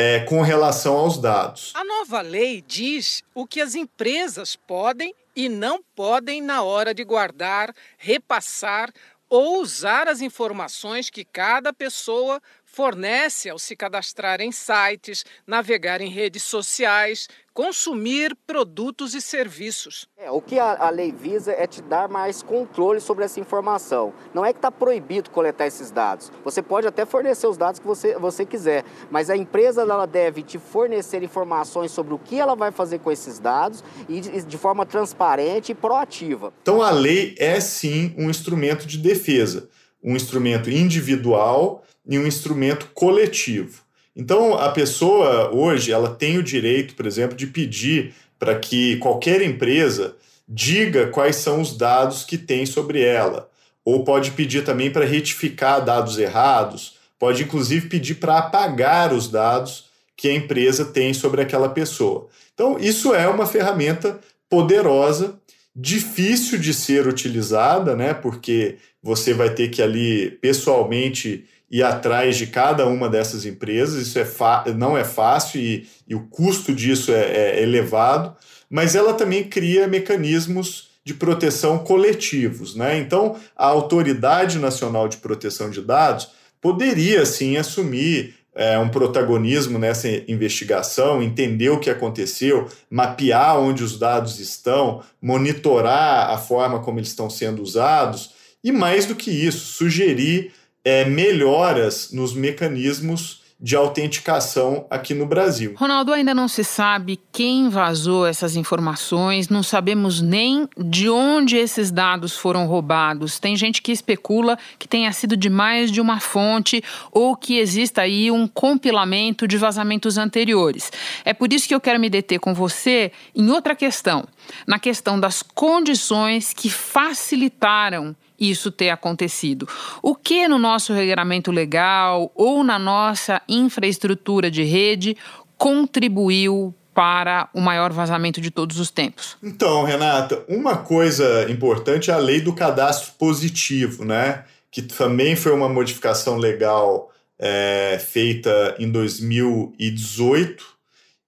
é, 0.00 0.20
com 0.20 0.40
relação 0.40 0.96
aos 0.96 1.18
dados. 1.18 1.72
A 1.74 1.84
nova 1.84 2.22
lei 2.22 2.64
diz 2.66 3.22
o 3.34 3.46
que 3.46 3.60
as 3.60 3.74
empresas 3.74 4.56
podem 4.56 5.14
e 5.36 5.46
não 5.46 5.82
podem 5.94 6.40
na 6.40 6.62
hora 6.62 6.94
de 6.94 7.04
guardar, 7.04 7.74
repassar 7.98 8.90
ou 9.28 9.60
usar 9.60 10.08
as 10.08 10.22
informações 10.22 11.10
que 11.10 11.22
cada 11.22 11.70
pessoa 11.70 12.40
fornece 12.72 13.50
ao 13.50 13.58
se 13.58 13.74
cadastrar 13.74 14.40
em 14.40 14.52
sites, 14.52 15.24
navegar 15.46 16.00
em 16.00 16.08
redes 16.08 16.44
sociais, 16.44 17.28
consumir 17.52 18.36
produtos 18.46 19.12
e 19.12 19.20
serviços. 19.20 20.08
É, 20.16 20.30
o 20.30 20.40
que 20.40 20.58
a, 20.58 20.86
a, 20.86 20.88
lei 20.88 21.12
visa 21.12 21.52
é 21.52 21.66
te 21.66 21.82
dar 21.82 22.08
mais 22.08 22.42
controle 22.42 23.00
sobre 23.00 23.24
essa 23.24 23.40
informação. 23.40 24.14
Não 24.32 24.44
é 24.44 24.52
que 24.52 24.58
está 24.58 24.70
proibido 24.70 25.30
coletar 25.30 25.66
esses 25.66 25.90
dados. 25.90 26.30
Você 26.44 26.62
pode 26.62 26.86
até 26.86 27.04
fornecer 27.04 27.46
os 27.48 27.56
dados 27.56 27.80
que 27.80 27.86
você, 27.86 28.16
você 28.16 28.46
quiser, 28.46 28.84
mas 29.10 29.28
a 29.28 29.36
empresa 29.36 29.82
ela 29.82 30.06
deve 30.06 30.42
te 30.42 30.58
fornecer 30.58 31.22
informações 31.22 31.90
sobre 31.90 32.14
o 32.14 32.18
que 32.18 32.38
ela 32.38 32.54
vai 32.54 32.70
fazer 32.70 33.00
com 33.00 33.10
esses 33.10 33.40
dados 33.40 33.82
e 34.08 34.20
de, 34.20 34.42
de 34.42 34.58
forma 34.58 34.86
transparente 34.86 35.72
e 35.72 35.74
proativa. 35.74 36.52
Então 36.62 36.80
a 36.80 36.90
lei 36.90 37.34
é 37.36 37.58
sim 37.60 38.14
um 38.16 38.30
instrumento 38.30 38.86
de 38.86 38.96
defesa, 38.96 39.68
um 40.02 40.14
instrumento 40.14 40.70
individual 40.70 41.79
e 42.06 42.18
um 42.18 42.26
instrumento 42.26 42.88
coletivo. 42.94 43.82
Então, 44.14 44.54
a 44.54 44.70
pessoa 44.70 45.54
hoje 45.54 45.92
ela 45.92 46.14
tem 46.14 46.38
o 46.38 46.42
direito, 46.42 46.94
por 46.94 47.06
exemplo, 47.06 47.36
de 47.36 47.46
pedir 47.46 48.14
para 48.38 48.58
que 48.58 48.96
qualquer 48.96 49.42
empresa 49.42 50.16
diga 50.48 51.06
quais 51.08 51.36
são 51.36 51.60
os 51.60 51.76
dados 51.76 52.24
que 52.24 52.36
tem 52.36 52.66
sobre 52.66 53.02
ela, 53.02 53.48
ou 53.84 54.04
pode 54.04 54.32
pedir 54.32 54.64
também 54.64 54.90
para 54.90 55.04
retificar 55.04 55.84
dados 55.84 56.18
errados, 56.18 56.98
pode 57.18 57.42
inclusive 57.44 57.88
pedir 57.88 58.16
para 58.16 58.38
apagar 58.38 59.12
os 59.12 59.28
dados 59.28 59.88
que 60.16 60.28
a 60.28 60.34
empresa 60.34 60.84
tem 60.84 61.14
sobre 61.14 61.40
aquela 61.40 61.68
pessoa. 61.68 62.28
Então, 62.52 62.78
isso 62.78 63.14
é 63.14 63.28
uma 63.28 63.46
ferramenta 63.46 64.18
poderosa, 64.48 65.38
difícil 65.74 66.58
de 66.58 66.74
ser 66.74 67.06
utilizada, 67.06 67.94
né? 67.94 68.12
Porque 68.12 68.76
você 69.02 69.32
vai 69.32 69.50
ter 69.50 69.68
que 69.68 69.80
ali 69.80 70.32
pessoalmente 70.42 71.46
ir 71.70 71.82
atrás 71.82 72.36
de 72.36 72.46
cada 72.46 72.86
uma 72.86 73.08
dessas 73.08 73.46
empresas. 73.46 74.06
Isso 74.06 74.18
é 74.18 74.26
não 74.74 74.98
é 74.98 75.04
fácil 75.04 75.60
e, 75.60 75.86
e 76.08 76.14
o 76.14 76.26
custo 76.26 76.74
disso 76.74 77.12
é, 77.12 77.58
é 77.58 77.62
elevado, 77.62 78.34
mas 78.68 78.94
ela 78.94 79.14
também 79.14 79.44
cria 79.44 79.86
mecanismos 79.86 80.90
de 81.04 81.14
proteção 81.14 81.78
coletivos. 81.78 82.74
Né? 82.74 82.98
Então, 82.98 83.36
a 83.56 83.66
Autoridade 83.66 84.58
Nacional 84.58 85.08
de 85.08 85.18
Proteção 85.18 85.70
de 85.70 85.80
Dados 85.80 86.30
poderia 86.60 87.24
sim 87.24 87.56
assumir 87.56 88.34
é, 88.54 88.78
um 88.78 88.88
protagonismo 88.88 89.78
nessa 89.78 90.08
investigação, 90.28 91.22
entender 91.22 91.70
o 91.70 91.78
que 91.78 91.88
aconteceu, 91.88 92.68
mapear 92.90 93.58
onde 93.58 93.82
os 93.82 93.98
dados 93.98 94.38
estão, 94.40 95.02
monitorar 95.22 96.30
a 96.30 96.38
forma 96.38 96.80
como 96.80 96.98
eles 96.98 97.08
estão 97.08 97.30
sendo 97.30 97.62
usados 97.62 98.32
e, 98.62 98.70
mais 98.70 99.06
do 99.06 99.14
que 99.14 99.30
isso, 99.30 99.66
sugerir 99.66 100.52
é, 100.84 101.04
melhoras 101.04 102.10
nos 102.12 102.34
mecanismos 102.34 103.40
de 103.62 103.76
autenticação 103.76 104.86
aqui 104.88 105.12
no 105.12 105.26
Brasil. 105.26 105.74
Ronaldo, 105.76 106.14
ainda 106.14 106.32
não 106.32 106.48
se 106.48 106.64
sabe 106.64 107.20
quem 107.30 107.68
vazou 107.68 108.26
essas 108.26 108.56
informações, 108.56 109.50
não 109.50 109.62
sabemos 109.62 110.22
nem 110.22 110.66
de 110.78 111.10
onde 111.10 111.58
esses 111.58 111.90
dados 111.90 112.34
foram 112.34 112.66
roubados. 112.66 113.38
Tem 113.38 113.54
gente 113.54 113.82
que 113.82 113.92
especula 113.92 114.58
que 114.78 114.88
tenha 114.88 115.12
sido 115.12 115.36
de 115.36 115.50
mais 115.50 115.92
de 115.92 116.00
uma 116.00 116.20
fonte 116.20 116.82
ou 117.12 117.36
que 117.36 117.58
exista 117.58 118.00
aí 118.00 118.30
um 118.30 118.48
compilamento 118.48 119.46
de 119.46 119.58
vazamentos 119.58 120.16
anteriores. 120.16 120.90
É 121.22 121.34
por 121.34 121.52
isso 121.52 121.68
que 121.68 121.74
eu 121.74 121.80
quero 121.80 122.00
me 122.00 122.08
deter 122.08 122.40
com 122.40 122.54
você 122.54 123.12
em 123.34 123.50
outra 123.50 123.76
questão, 123.76 124.26
na 124.66 124.78
questão 124.78 125.18
das 125.18 125.42
condições 125.42 126.52
que 126.52 126.70
facilitaram 126.70 128.14
isso 128.38 128.70
ter 128.70 128.88
acontecido. 128.88 129.68
O 130.02 130.14
que 130.14 130.48
no 130.48 130.58
nosso 130.58 130.94
regulamento 130.94 131.52
legal 131.52 132.32
ou 132.34 132.64
na 132.64 132.78
nossa 132.78 133.42
infraestrutura 133.46 134.50
de 134.50 134.62
rede 134.62 135.16
contribuiu 135.58 136.74
para 136.94 137.48
o 137.54 137.60
maior 137.60 137.92
vazamento 137.92 138.40
de 138.40 138.50
todos 138.50 138.80
os 138.80 138.90
tempos? 138.90 139.36
Então, 139.42 139.84
Renata, 139.84 140.42
uma 140.48 140.78
coisa 140.78 141.50
importante 141.50 142.10
é 142.10 142.14
a 142.14 142.18
lei 142.18 142.40
do 142.40 142.54
cadastro 142.54 143.12
positivo, 143.18 144.04
né? 144.04 144.44
Que 144.70 144.82
também 144.82 145.36
foi 145.36 145.52
uma 145.52 145.68
modificação 145.68 146.36
legal 146.36 147.10
é, 147.38 148.00
feita 148.04 148.74
em 148.78 148.90
2018. 148.90 150.64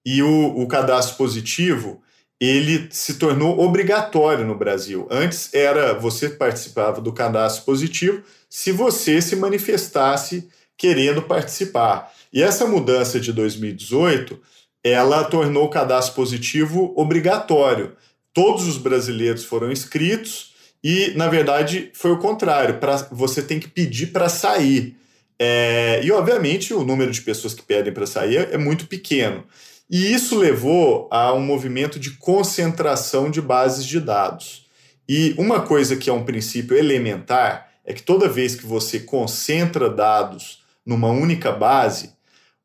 E 0.05 0.21
o, 0.21 0.61
o 0.61 0.67
cadastro 0.67 1.15
positivo 1.15 2.01
ele 2.49 2.87
se 2.91 3.15
tornou 3.15 3.59
obrigatório 3.59 4.45
no 4.45 4.55
Brasil. 4.55 5.07
Antes 5.09 5.53
era 5.53 5.93
você 5.93 6.29
participava 6.29 6.99
do 6.99 7.13
cadastro 7.13 7.63
positivo 7.63 8.21
se 8.49 8.71
você 8.71 9.21
se 9.21 9.35
manifestasse 9.35 10.49
querendo 10.77 11.21
participar. 11.21 12.11
E 12.31 12.41
essa 12.41 12.65
mudança 12.65 13.19
de 13.19 13.31
2018, 13.31 14.39
ela 14.83 15.23
tornou 15.23 15.65
o 15.65 15.69
cadastro 15.69 16.15
positivo 16.15 16.93
obrigatório. 16.97 17.93
Todos 18.33 18.67
os 18.67 18.77
brasileiros 18.77 19.45
foram 19.45 19.71
inscritos 19.71 20.53
e, 20.83 21.13
na 21.15 21.29
verdade, 21.29 21.91
foi 21.93 22.11
o 22.11 22.19
contrário. 22.19 22.79
Pra, 22.79 23.07
você 23.11 23.41
tem 23.41 23.59
que 23.59 23.69
pedir 23.69 24.07
para 24.07 24.27
sair. 24.27 24.97
É, 25.39 26.01
e, 26.03 26.11
obviamente, 26.11 26.73
o 26.73 26.83
número 26.83 27.11
de 27.11 27.21
pessoas 27.21 27.53
que 27.53 27.61
pedem 27.61 27.93
para 27.93 28.05
sair 28.05 28.49
é 28.51 28.57
muito 28.57 28.87
pequeno. 28.87 29.45
E 29.89 30.13
isso 30.13 30.37
levou 30.37 31.07
a 31.11 31.33
um 31.33 31.41
movimento 31.41 31.99
de 31.99 32.11
concentração 32.11 33.29
de 33.29 33.41
bases 33.41 33.85
de 33.85 33.99
dados. 33.99 34.65
E 35.07 35.35
uma 35.37 35.61
coisa 35.61 35.95
que 35.95 36.09
é 36.09 36.13
um 36.13 36.23
princípio 36.23 36.77
elementar 36.77 37.69
é 37.85 37.93
que 37.93 38.01
toda 38.01 38.29
vez 38.29 38.55
que 38.55 38.65
você 38.65 38.99
concentra 38.99 39.89
dados 39.89 40.63
numa 40.85 41.09
única 41.09 41.51
base, 41.51 42.13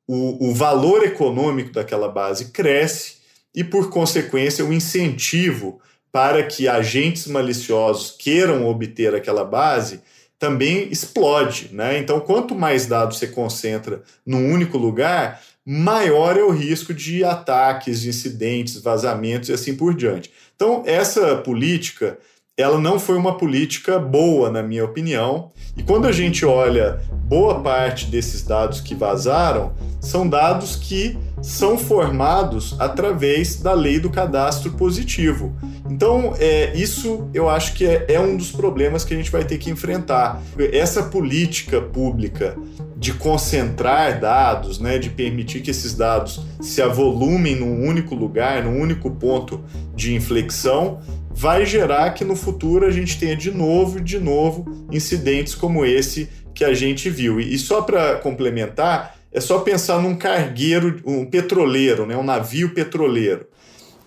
o, 0.06 0.48
o 0.48 0.54
valor 0.54 1.04
econômico 1.04 1.72
daquela 1.72 2.08
base 2.08 2.46
cresce 2.46 3.18
e, 3.54 3.62
por 3.62 3.90
consequência, 3.90 4.64
o 4.64 4.72
incentivo 4.72 5.80
para 6.10 6.42
que 6.44 6.66
agentes 6.66 7.26
maliciosos 7.26 8.16
queiram 8.18 8.66
obter 8.66 9.14
aquela 9.14 9.44
base 9.44 10.00
também 10.38 10.88
explode. 10.90 11.70
Né? 11.72 11.98
Então, 11.98 12.20
quanto 12.20 12.54
mais 12.54 12.86
dados 12.86 13.18
você 13.18 13.26
concentra 13.26 14.02
num 14.24 14.52
único 14.52 14.78
lugar, 14.78 15.42
maior 15.70 16.38
é 16.38 16.42
o 16.42 16.50
risco 16.50 16.94
de 16.94 17.22
ataques, 17.22 18.00
de 18.00 18.08
incidentes, 18.08 18.80
vazamentos 18.80 19.50
e 19.50 19.52
assim 19.52 19.76
por 19.76 19.94
diante. 19.94 20.32
Então, 20.56 20.82
essa 20.86 21.36
política, 21.36 22.16
ela 22.56 22.80
não 22.80 22.98
foi 22.98 23.18
uma 23.18 23.36
política 23.36 23.98
boa, 23.98 24.50
na 24.50 24.62
minha 24.62 24.82
opinião. 24.82 25.52
E 25.76 25.82
quando 25.82 26.06
a 26.06 26.12
gente 26.12 26.46
olha 26.46 27.02
boa 27.12 27.60
parte 27.60 28.06
desses 28.06 28.42
dados 28.42 28.80
que 28.80 28.94
vazaram, 28.94 29.74
são 30.00 30.26
dados 30.26 30.74
que 30.74 31.18
são 31.42 31.76
formados 31.76 32.74
através 32.78 33.56
da 33.56 33.74
lei 33.74 34.00
do 34.00 34.08
cadastro 34.08 34.72
positivo. 34.72 35.54
Então, 35.90 36.34
é, 36.38 36.74
isso 36.74 37.28
eu 37.34 37.46
acho 37.46 37.74
que 37.74 37.84
é, 37.84 38.06
é 38.08 38.18
um 38.18 38.38
dos 38.38 38.50
problemas 38.50 39.04
que 39.04 39.12
a 39.12 39.16
gente 39.18 39.30
vai 39.30 39.44
ter 39.44 39.58
que 39.58 39.68
enfrentar. 39.68 40.40
Essa 40.72 41.02
política 41.02 41.78
pública 41.78 42.56
de 42.98 43.12
concentrar 43.12 44.18
dados, 44.18 44.80
né, 44.80 44.98
de 44.98 45.08
permitir 45.08 45.60
que 45.60 45.70
esses 45.70 45.94
dados 45.94 46.40
se 46.60 46.82
avolumem 46.82 47.54
num 47.54 47.86
único 47.86 48.12
lugar, 48.12 48.64
num 48.64 48.80
único 48.80 49.08
ponto 49.08 49.62
de 49.94 50.14
inflexão, 50.14 51.00
vai 51.30 51.64
gerar 51.64 52.10
que 52.10 52.24
no 52.24 52.34
futuro 52.34 52.84
a 52.84 52.90
gente 52.90 53.16
tenha 53.16 53.36
de 53.36 53.52
novo 53.52 54.00
de 54.00 54.18
novo 54.18 54.84
incidentes 54.90 55.54
como 55.54 55.84
esse 55.84 56.28
que 56.52 56.64
a 56.64 56.74
gente 56.74 57.08
viu. 57.08 57.38
E 57.38 57.56
só 57.56 57.82
para 57.82 58.16
complementar, 58.16 59.14
é 59.30 59.40
só 59.40 59.60
pensar 59.60 60.02
num 60.02 60.16
cargueiro, 60.16 61.00
um 61.06 61.24
petroleiro, 61.24 62.04
né, 62.04 62.16
um 62.16 62.24
navio 62.24 62.74
petroleiro. 62.74 63.46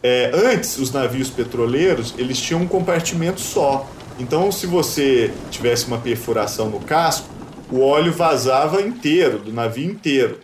É, 0.03 0.31
antes, 0.33 0.77
os 0.77 0.91
navios 0.91 1.29
petroleiros 1.29 2.13
eles 2.17 2.37
tinham 2.41 2.63
um 2.63 2.67
compartimento 2.67 3.39
só. 3.39 3.89
Então, 4.19 4.51
se 4.51 4.67
você 4.67 5.31
tivesse 5.49 5.87
uma 5.87 5.99
perfuração 5.99 6.69
no 6.69 6.79
casco, 6.81 7.40
o 7.71 7.79
óleo 7.79 8.11
vazava 8.11 8.81
inteiro, 8.81 9.39
do 9.39 9.53
navio 9.53 9.89
inteiro. 9.89 10.39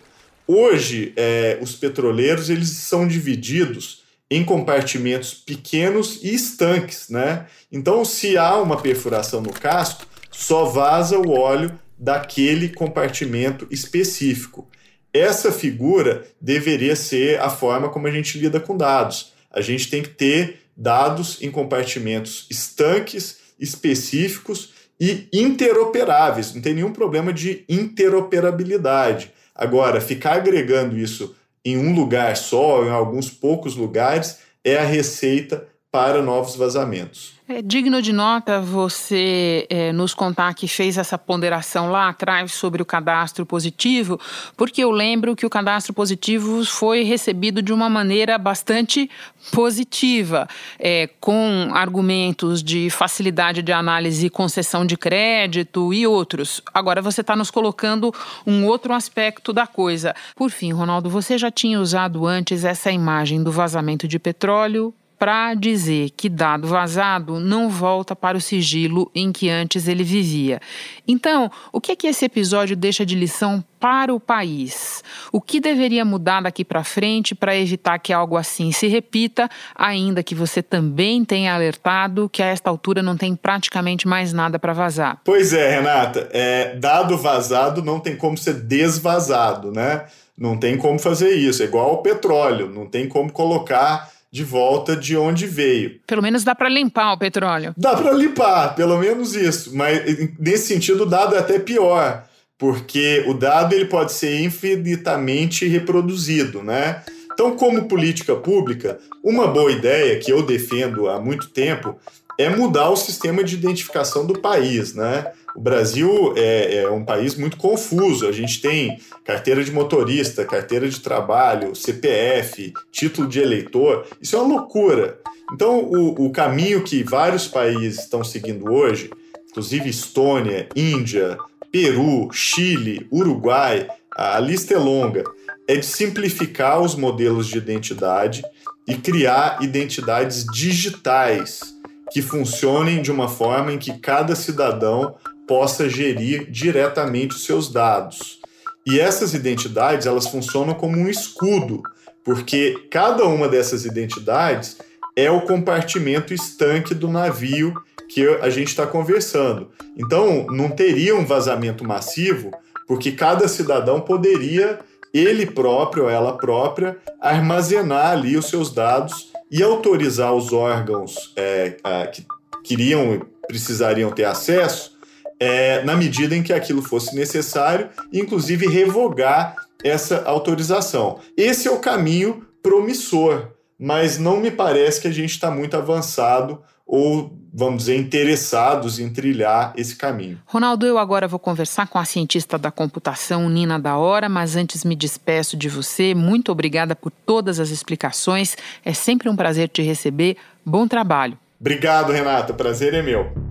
Hoje, 0.46 1.12
é, 1.14 1.58
os 1.60 1.74
petroleiros 1.74 2.48
eles 2.48 2.70
são 2.70 3.06
divididos 3.06 4.02
em 4.30 4.44
compartimentos 4.44 5.34
pequenos 5.34 6.20
e 6.22 6.34
estanques, 6.34 7.08
né? 7.10 7.46
Então, 7.70 8.04
se 8.04 8.36
há 8.38 8.56
uma 8.56 8.80
perfuração 8.80 9.42
no 9.42 9.52
casco, 9.52 10.06
só 10.30 10.64
vaza 10.64 11.18
o 11.18 11.30
óleo 11.30 11.78
daquele 11.98 12.70
compartimento 12.70 13.66
específico. 13.70 14.68
Essa 15.12 15.50
figura 15.50 16.26
deveria 16.40 16.94
ser 16.94 17.40
a 17.40 17.50
forma 17.50 17.88
como 17.88 18.06
a 18.06 18.10
gente 18.10 18.38
lida 18.38 18.60
com 18.60 18.76
dados. 18.76 19.32
A 19.50 19.60
gente 19.60 19.88
tem 19.90 20.02
que 20.02 20.10
ter 20.10 20.62
dados 20.76 21.42
em 21.42 21.50
compartimentos 21.50 22.46
estanques 22.50 23.38
específicos 23.58 24.72
e 25.00 25.28
interoperáveis, 25.32 26.52
não 26.54 26.60
tem 26.60 26.74
nenhum 26.74 26.92
problema 26.92 27.32
de 27.32 27.64
interoperabilidade. 27.68 29.32
Agora, 29.54 30.00
ficar 30.00 30.34
agregando 30.34 30.98
isso 30.98 31.34
em 31.64 31.76
um 31.76 31.94
lugar 31.94 32.36
só, 32.36 32.84
em 32.84 32.90
alguns 32.90 33.30
poucos 33.30 33.76
lugares, 33.76 34.38
é 34.64 34.76
a 34.76 34.84
receita 34.84 35.67
para 35.90 36.20
novos 36.20 36.54
vazamentos. 36.54 37.38
É 37.48 37.62
digno 37.62 38.02
de 38.02 38.12
nota 38.12 38.60
você 38.60 39.66
é, 39.70 39.90
nos 39.90 40.12
contar 40.12 40.52
que 40.52 40.68
fez 40.68 40.98
essa 40.98 41.16
ponderação 41.16 41.90
lá 41.90 42.10
atrás 42.10 42.52
sobre 42.52 42.82
o 42.82 42.84
cadastro 42.84 43.46
positivo, 43.46 44.20
porque 44.54 44.84
eu 44.84 44.90
lembro 44.90 45.34
que 45.34 45.46
o 45.46 45.50
cadastro 45.50 45.94
positivo 45.94 46.62
foi 46.66 47.04
recebido 47.04 47.62
de 47.62 47.72
uma 47.72 47.88
maneira 47.88 48.36
bastante 48.36 49.10
positiva, 49.50 50.46
é, 50.78 51.08
com 51.20 51.70
argumentos 51.72 52.62
de 52.62 52.90
facilidade 52.90 53.62
de 53.62 53.72
análise 53.72 54.26
e 54.26 54.30
concessão 54.30 54.84
de 54.84 54.98
crédito 54.98 55.94
e 55.94 56.06
outros. 56.06 56.60
Agora 56.74 57.00
você 57.00 57.22
está 57.22 57.34
nos 57.34 57.50
colocando 57.50 58.12
um 58.46 58.66
outro 58.66 58.92
aspecto 58.92 59.54
da 59.54 59.66
coisa. 59.66 60.14
Por 60.36 60.50
fim, 60.50 60.70
Ronaldo, 60.70 61.08
você 61.08 61.38
já 61.38 61.50
tinha 61.50 61.80
usado 61.80 62.26
antes 62.26 62.62
essa 62.62 62.92
imagem 62.92 63.42
do 63.42 63.50
vazamento 63.50 64.06
de 64.06 64.18
petróleo 64.18 64.92
para 65.18 65.54
dizer 65.54 66.10
que 66.16 66.28
dado 66.28 66.68
vazado 66.68 67.40
não 67.40 67.68
volta 67.68 68.14
para 68.14 68.38
o 68.38 68.40
sigilo 68.40 69.10
em 69.14 69.32
que 69.32 69.50
antes 69.50 69.88
ele 69.88 70.04
vivia. 70.04 70.60
Então, 71.06 71.50
o 71.72 71.80
que 71.80 71.92
é 71.92 71.96
que 71.96 72.06
esse 72.06 72.24
episódio 72.24 72.76
deixa 72.76 73.04
de 73.04 73.16
lição 73.16 73.64
para 73.80 74.14
o 74.14 74.20
país? 74.20 75.02
O 75.32 75.40
que 75.40 75.60
deveria 75.60 76.04
mudar 76.04 76.42
daqui 76.42 76.64
para 76.64 76.84
frente 76.84 77.34
para 77.34 77.56
evitar 77.56 77.98
que 77.98 78.12
algo 78.12 78.36
assim 78.36 78.70
se 78.70 78.86
repita, 78.86 79.48
ainda 79.74 80.22
que 80.22 80.34
você 80.34 80.62
também 80.62 81.24
tenha 81.24 81.54
alertado 81.54 82.28
que 82.28 82.42
a 82.42 82.46
esta 82.46 82.70
altura 82.70 83.02
não 83.02 83.16
tem 83.16 83.34
praticamente 83.34 84.06
mais 84.06 84.32
nada 84.32 84.58
para 84.58 84.72
vazar? 84.72 85.20
Pois 85.24 85.52
é, 85.52 85.76
Renata, 85.76 86.28
é, 86.32 86.76
dado 86.76 87.18
vazado 87.18 87.82
não 87.82 87.98
tem 87.98 88.16
como 88.16 88.36
ser 88.38 88.54
desvazado, 88.54 89.72
né? 89.72 90.04
Não 90.36 90.56
tem 90.56 90.78
como 90.78 91.00
fazer 91.00 91.30
isso, 91.34 91.64
é 91.64 91.66
igual 91.66 91.90
ao 91.90 92.02
petróleo, 92.02 92.70
não 92.72 92.86
tem 92.86 93.08
como 93.08 93.32
colocar 93.32 94.08
de 94.30 94.44
volta 94.44 94.94
de 94.94 95.16
onde 95.16 95.46
veio. 95.46 96.00
Pelo 96.06 96.22
menos 96.22 96.44
dá 96.44 96.54
para 96.54 96.68
limpar 96.68 97.12
o 97.12 97.18
petróleo. 97.18 97.74
Dá 97.76 97.96
para 97.96 98.12
limpar, 98.12 98.74
pelo 98.74 98.98
menos 98.98 99.34
isso. 99.34 99.74
Mas 99.74 100.02
nesse 100.38 100.68
sentido, 100.68 101.04
o 101.04 101.06
dado 101.06 101.34
é 101.34 101.38
até 101.38 101.58
pior, 101.58 102.24
porque 102.58 103.24
o 103.26 103.34
dado 103.34 103.74
ele 103.74 103.86
pode 103.86 104.12
ser 104.12 104.40
infinitamente 104.40 105.66
reproduzido, 105.66 106.62
né? 106.62 107.02
Então, 107.32 107.56
como 107.56 107.86
política 107.86 108.34
pública, 108.34 108.98
uma 109.22 109.46
boa 109.46 109.70
ideia 109.70 110.18
que 110.18 110.32
eu 110.32 110.42
defendo 110.42 111.08
há 111.08 111.20
muito 111.20 111.50
tempo 111.50 111.96
é 112.38 112.48
mudar 112.48 112.88
o 112.88 112.96
sistema 112.96 113.42
de 113.42 113.56
identificação 113.56 114.24
do 114.24 114.38
país, 114.38 114.94
né? 114.94 115.32
O 115.56 115.60
Brasil 115.60 116.34
é, 116.36 116.76
é, 116.76 116.90
um 116.90 117.04
país 117.04 117.34
muito 117.34 117.56
confuso. 117.56 118.28
A 118.28 118.32
gente 118.32 118.62
tem 118.62 119.00
carteira 119.24 119.64
de 119.64 119.72
motorista, 119.72 120.44
carteira 120.44 120.88
de 120.88 121.00
trabalho, 121.00 121.74
CPF, 121.74 122.72
título 122.92 123.26
de 123.26 123.40
eleitor. 123.40 124.06
Isso 124.22 124.36
é 124.36 124.38
uma 124.38 124.60
loucura. 124.60 125.18
Então, 125.52 125.80
o, 125.80 126.26
o 126.26 126.30
caminho 126.30 126.84
que 126.84 127.02
vários 127.02 127.48
países 127.48 128.04
estão 128.04 128.22
seguindo 128.22 128.70
hoje, 128.70 129.10
inclusive 129.50 129.90
Estônia, 129.90 130.68
Índia, 130.76 131.36
Peru, 131.72 132.28
Chile, 132.30 133.08
Uruguai, 133.12 133.88
a 134.16 134.38
lista 134.38 134.74
é 134.74 134.78
longa, 134.78 135.24
é 135.66 135.74
de 135.74 135.86
simplificar 135.86 136.80
os 136.80 136.94
modelos 136.94 137.48
de 137.48 137.58
identidade 137.58 138.44
e 138.86 138.94
criar 138.94 139.58
identidades 139.60 140.44
digitais 140.44 141.77
que 142.10 142.22
funcionem 142.22 143.02
de 143.02 143.10
uma 143.10 143.28
forma 143.28 143.72
em 143.72 143.78
que 143.78 143.98
cada 143.98 144.34
cidadão 144.34 145.16
possa 145.46 145.88
gerir 145.88 146.50
diretamente 146.50 147.34
os 147.34 147.44
seus 147.44 147.72
dados. 147.72 148.40
E 148.86 148.98
essas 148.98 149.34
identidades, 149.34 150.06
elas 150.06 150.28
funcionam 150.28 150.74
como 150.74 150.96
um 150.96 151.08
escudo, 151.08 151.82
porque 152.24 152.86
cada 152.90 153.24
uma 153.24 153.48
dessas 153.48 153.84
identidades 153.84 154.78
é 155.16 155.30
o 155.30 155.42
compartimento 155.42 156.32
estanque 156.32 156.94
do 156.94 157.08
navio 157.08 157.74
que 158.08 158.26
a 158.40 158.48
gente 158.48 158.68
está 158.68 158.86
conversando. 158.86 159.70
Então, 159.96 160.46
não 160.46 160.70
teria 160.70 161.14
um 161.14 161.26
vazamento 161.26 161.84
massivo, 161.84 162.50
porque 162.86 163.12
cada 163.12 163.48
cidadão 163.48 164.00
poderia, 164.00 164.78
ele 165.12 165.44
próprio 165.44 166.04
ou 166.04 166.10
ela 166.10 166.36
própria, 166.36 166.96
armazenar 167.20 168.12
ali 168.12 168.36
os 168.36 168.46
seus 168.46 168.72
dados 168.72 169.27
e 169.50 169.62
autorizar 169.62 170.34
os 170.34 170.52
órgãos 170.52 171.32
é, 171.36 171.76
que 172.12 172.26
queriam 172.64 173.14
e 173.14 173.20
precisariam 173.46 174.10
ter 174.10 174.24
acesso 174.24 174.98
é, 175.40 175.82
na 175.84 175.96
medida 175.96 176.34
em 176.34 176.42
que 176.42 176.52
aquilo 176.52 176.82
fosse 176.82 177.14
necessário, 177.14 177.88
inclusive 178.12 178.66
revogar 178.66 179.54
essa 179.82 180.22
autorização. 180.24 181.20
Esse 181.36 181.68
é 181.68 181.70
o 181.70 181.78
caminho 181.78 182.46
promissor, 182.62 183.52
mas 183.78 184.18
não 184.18 184.38
me 184.38 184.50
parece 184.50 185.00
que 185.00 185.08
a 185.08 185.12
gente 185.12 185.30
está 185.30 185.50
muito 185.50 185.76
avançado 185.76 186.62
ou, 186.88 187.38
vamos 187.52 187.84
dizer, 187.84 187.96
interessados 187.96 188.98
em 188.98 189.10
trilhar 189.10 189.74
esse 189.76 189.94
caminho. 189.94 190.40
Ronaldo, 190.46 190.86
eu 190.86 190.96
agora 190.96 191.28
vou 191.28 191.38
conversar 191.38 191.86
com 191.86 191.98
a 191.98 192.04
cientista 192.06 192.56
da 192.56 192.70
computação, 192.70 193.50
Nina 193.50 193.78
da 193.78 193.98
Hora, 193.98 194.26
mas 194.26 194.56
antes 194.56 194.84
me 194.84 194.96
despeço 194.96 195.54
de 195.54 195.68
você. 195.68 196.14
Muito 196.14 196.50
obrigada 196.50 196.96
por 196.96 197.10
todas 197.10 197.60
as 197.60 197.68
explicações. 197.68 198.56
É 198.82 198.94
sempre 198.94 199.28
um 199.28 199.36
prazer 199.36 199.68
te 199.68 199.82
receber. 199.82 200.38
Bom 200.64 200.88
trabalho. 200.88 201.36
Obrigado, 201.60 202.10
Renata. 202.10 202.54
Prazer 202.54 202.94
é 202.94 203.02
meu. 203.02 203.47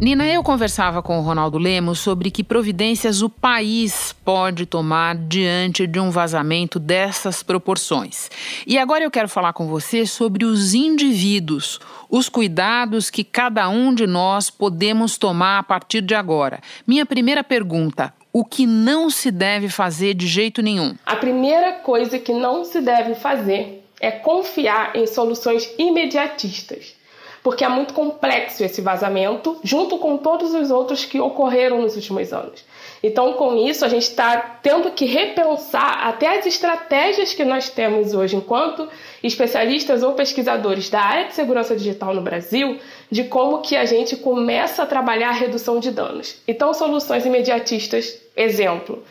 Nina, 0.00 0.26
eu 0.26 0.42
conversava 0.42 1.02
com 1.02 1.18
o 1.18 1.20
Ronaldo 1.20 1.58
Lemos 1.58 1.98
sobre 1.98 2.30
que 2.30 2.42
providências 2.42 3.20
o 3.20 3.28
país 3.28 4.14
pode 4.24 4.64
tomar 4.64 5.14
diante 5.14 5.86
de 5.86 6.00
um 6.00 6.08
vazamento 6.08 6.78
dessas 6.78 7.42
proporções. 7.42 8.30
E 8.66 8.78
agora 8.78 9.04
eu 9.04 9.10
quero 9.10 9.28
falar 9.28 9.52
com 9.52 9.66
você 9.66 10.06
sobre 10.06 10.46
os 10.46 10.72
indivíduos, 10.72 11.78
os 12.08 12.30
cuidados 12.30 13.10
que 13.10 13.22
cada 13.22 13.68
um 13.68 13.92
de 13.92 14.06
nós 14.06 14.48
podemos 14.48 15.18
tomar 15.18 15.58
a 15.58 15.62
partir 15.62 16.00
de 16.00 16.14
agora. 16.14 16.60
Minha 16.86 17.04
primeira 17.04 17.44
pergunta: 17.44 18.14
o 18.32 18.42
que 18.42 18.66
não 18.66 19.10
se 19.10 19.30
deve 19.30 19.68
fazer 19.68 20.14
de 20.14 20.26
jeito 20.26 20.62
nenhum? 20.62 20.94
A 21.04 21.16
primeira 21.16 21.72
coisa 21.72 22.18
que 22.18 22.32
não 22.32 22.64
se 22.64 22.80
deve 22.80 23.16
fazer 23.16 23.84
é 24.00 24.10
confiar 24.10 24.96
em 24.96 25.06
soluções 25.06 25.70
imediatistas 25.78 26.98
porque 27.42 27.64
é 27.64 27.68
muito 27.68 27.94
complexo 27.94 28.62
esse 28.62 28.80
vazamento, 28.80 29.58
junto 29.64 29.98
com 29.98 30.16
todos 30.16 30.52
os 30.52 30.70
outros 30.70 31.04
que 31.04 31.20
ocorreram 31.20 31.80
nos 31.80 31.96
últimos 31.96 32.32
anos. 32.32 32.64
Então, 33.02 33.32
com 33.32 33.56
isso, 33.56 33.84
a 33.84 33.88
gente 33.88 34.02
está 34.02 34.36
tendo 34.62 34.90
que 34.90 35.06
repensar 35.06 36.06
até 36.06 36.38
as 36.38 36.44
estratégias 36.44 37.32
que 37.32 37.44
nós 37.44 37.70
temos 37.70 38.12
hoje, 38.12 38.36
enquanto 38.36 38.86
especialistas 39.22 40.02
ou 40.02 40.12
pesquisadores 40.12 40.90
da 40.90 41.00
área 41.00 41.28
de 41.28 41.34
segurança 41.34 41.74
digital 41.74 42.14
no 42.14 42.20
Brasil, 42.20 42.78
de 43.10 43.24
como 43.24 43.62
que 43.62 43.74
a 43.74 43.86
gente 43.86 44.16
começa 44.16 44.82
a 44.82 44.86
trabalhar 44.86 45.30
a 45.30 45.32
redução 45.32 45.80
de 45.80 45.90
danos. 45.90 46.36
Então, 46.46 46.74
soluções 46.74 47.24
imediatistas, 47.24 48.20
exemplo, 48.36 49.02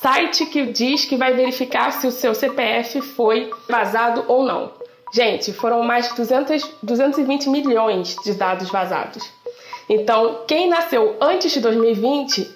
site 0.00 0.46
que 0.46 0.64
diz 0.66 1.04
que 1.04 1.16
vai 1.16 1.34
verificar 1.34 1.90
se 1.92 2.06
o 2.06 2.10
seu 2.10 2.34
CPF 2.34 3.02
foi 3.02 3.50
vazado 3.68 4.24
ou 4.26 4.42
não. 4.42 4.83
Gente, 5.14 5.52
foram 5.52 5.80
mais 5.84 6.08
de 6.08 6.16
200, 6.16 6.70
220 6.82 7.48
milhões 7.48 8.16
de 8.24 8.34
dados 8.34 8.68
vazados. 8.68 9.22
Então, 9.88 10.40
quem 10.44 10.68
nasceu 10.68 11.16
antes 11.20 11.52
de 11.52 11.60
2020 11.60 12.52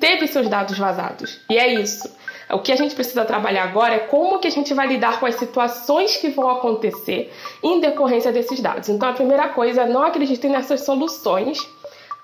teve 0.00 0.26
seus 0.26 0.48
dados 0.48 0.78
vazados. 0.78 1.38
E 1.50 1.58
é 1.58 1.74
isso. 1.74 2.10
O 2.48 2.60
que 2.60 2.72
a 2.72 2.76
gente 2.76 2.94
precisa 2.94 3.22
trabalhar 3.26 3.64
agora 3.64 3.96
é 3.96 3.98
como 3.98 4.38
que 4.38 4.48
a 4.48 4.50
gente 4.50 4.72
vai 4.72 4.86
lidar 4.86 5.20
com 5.20 5.26
as 5.26 5.34
situações 5.34 6.16
que 6.16 6.30
vão 6.30 6.48
acontecer 6.48 7.30
em 7.62 7.80
decorrência 7.80 8.32
desses 8.32 8.60
dados. 8.60 8.88
Então, 8.88 9.10
a 9.10 9.12
primeira 9.12 9.50
coisa, 9.50 9.84
não 9.84 10.02
acreditem 10.02 10.52
nessas 10.52 10.86
soluções. 10.86 11.58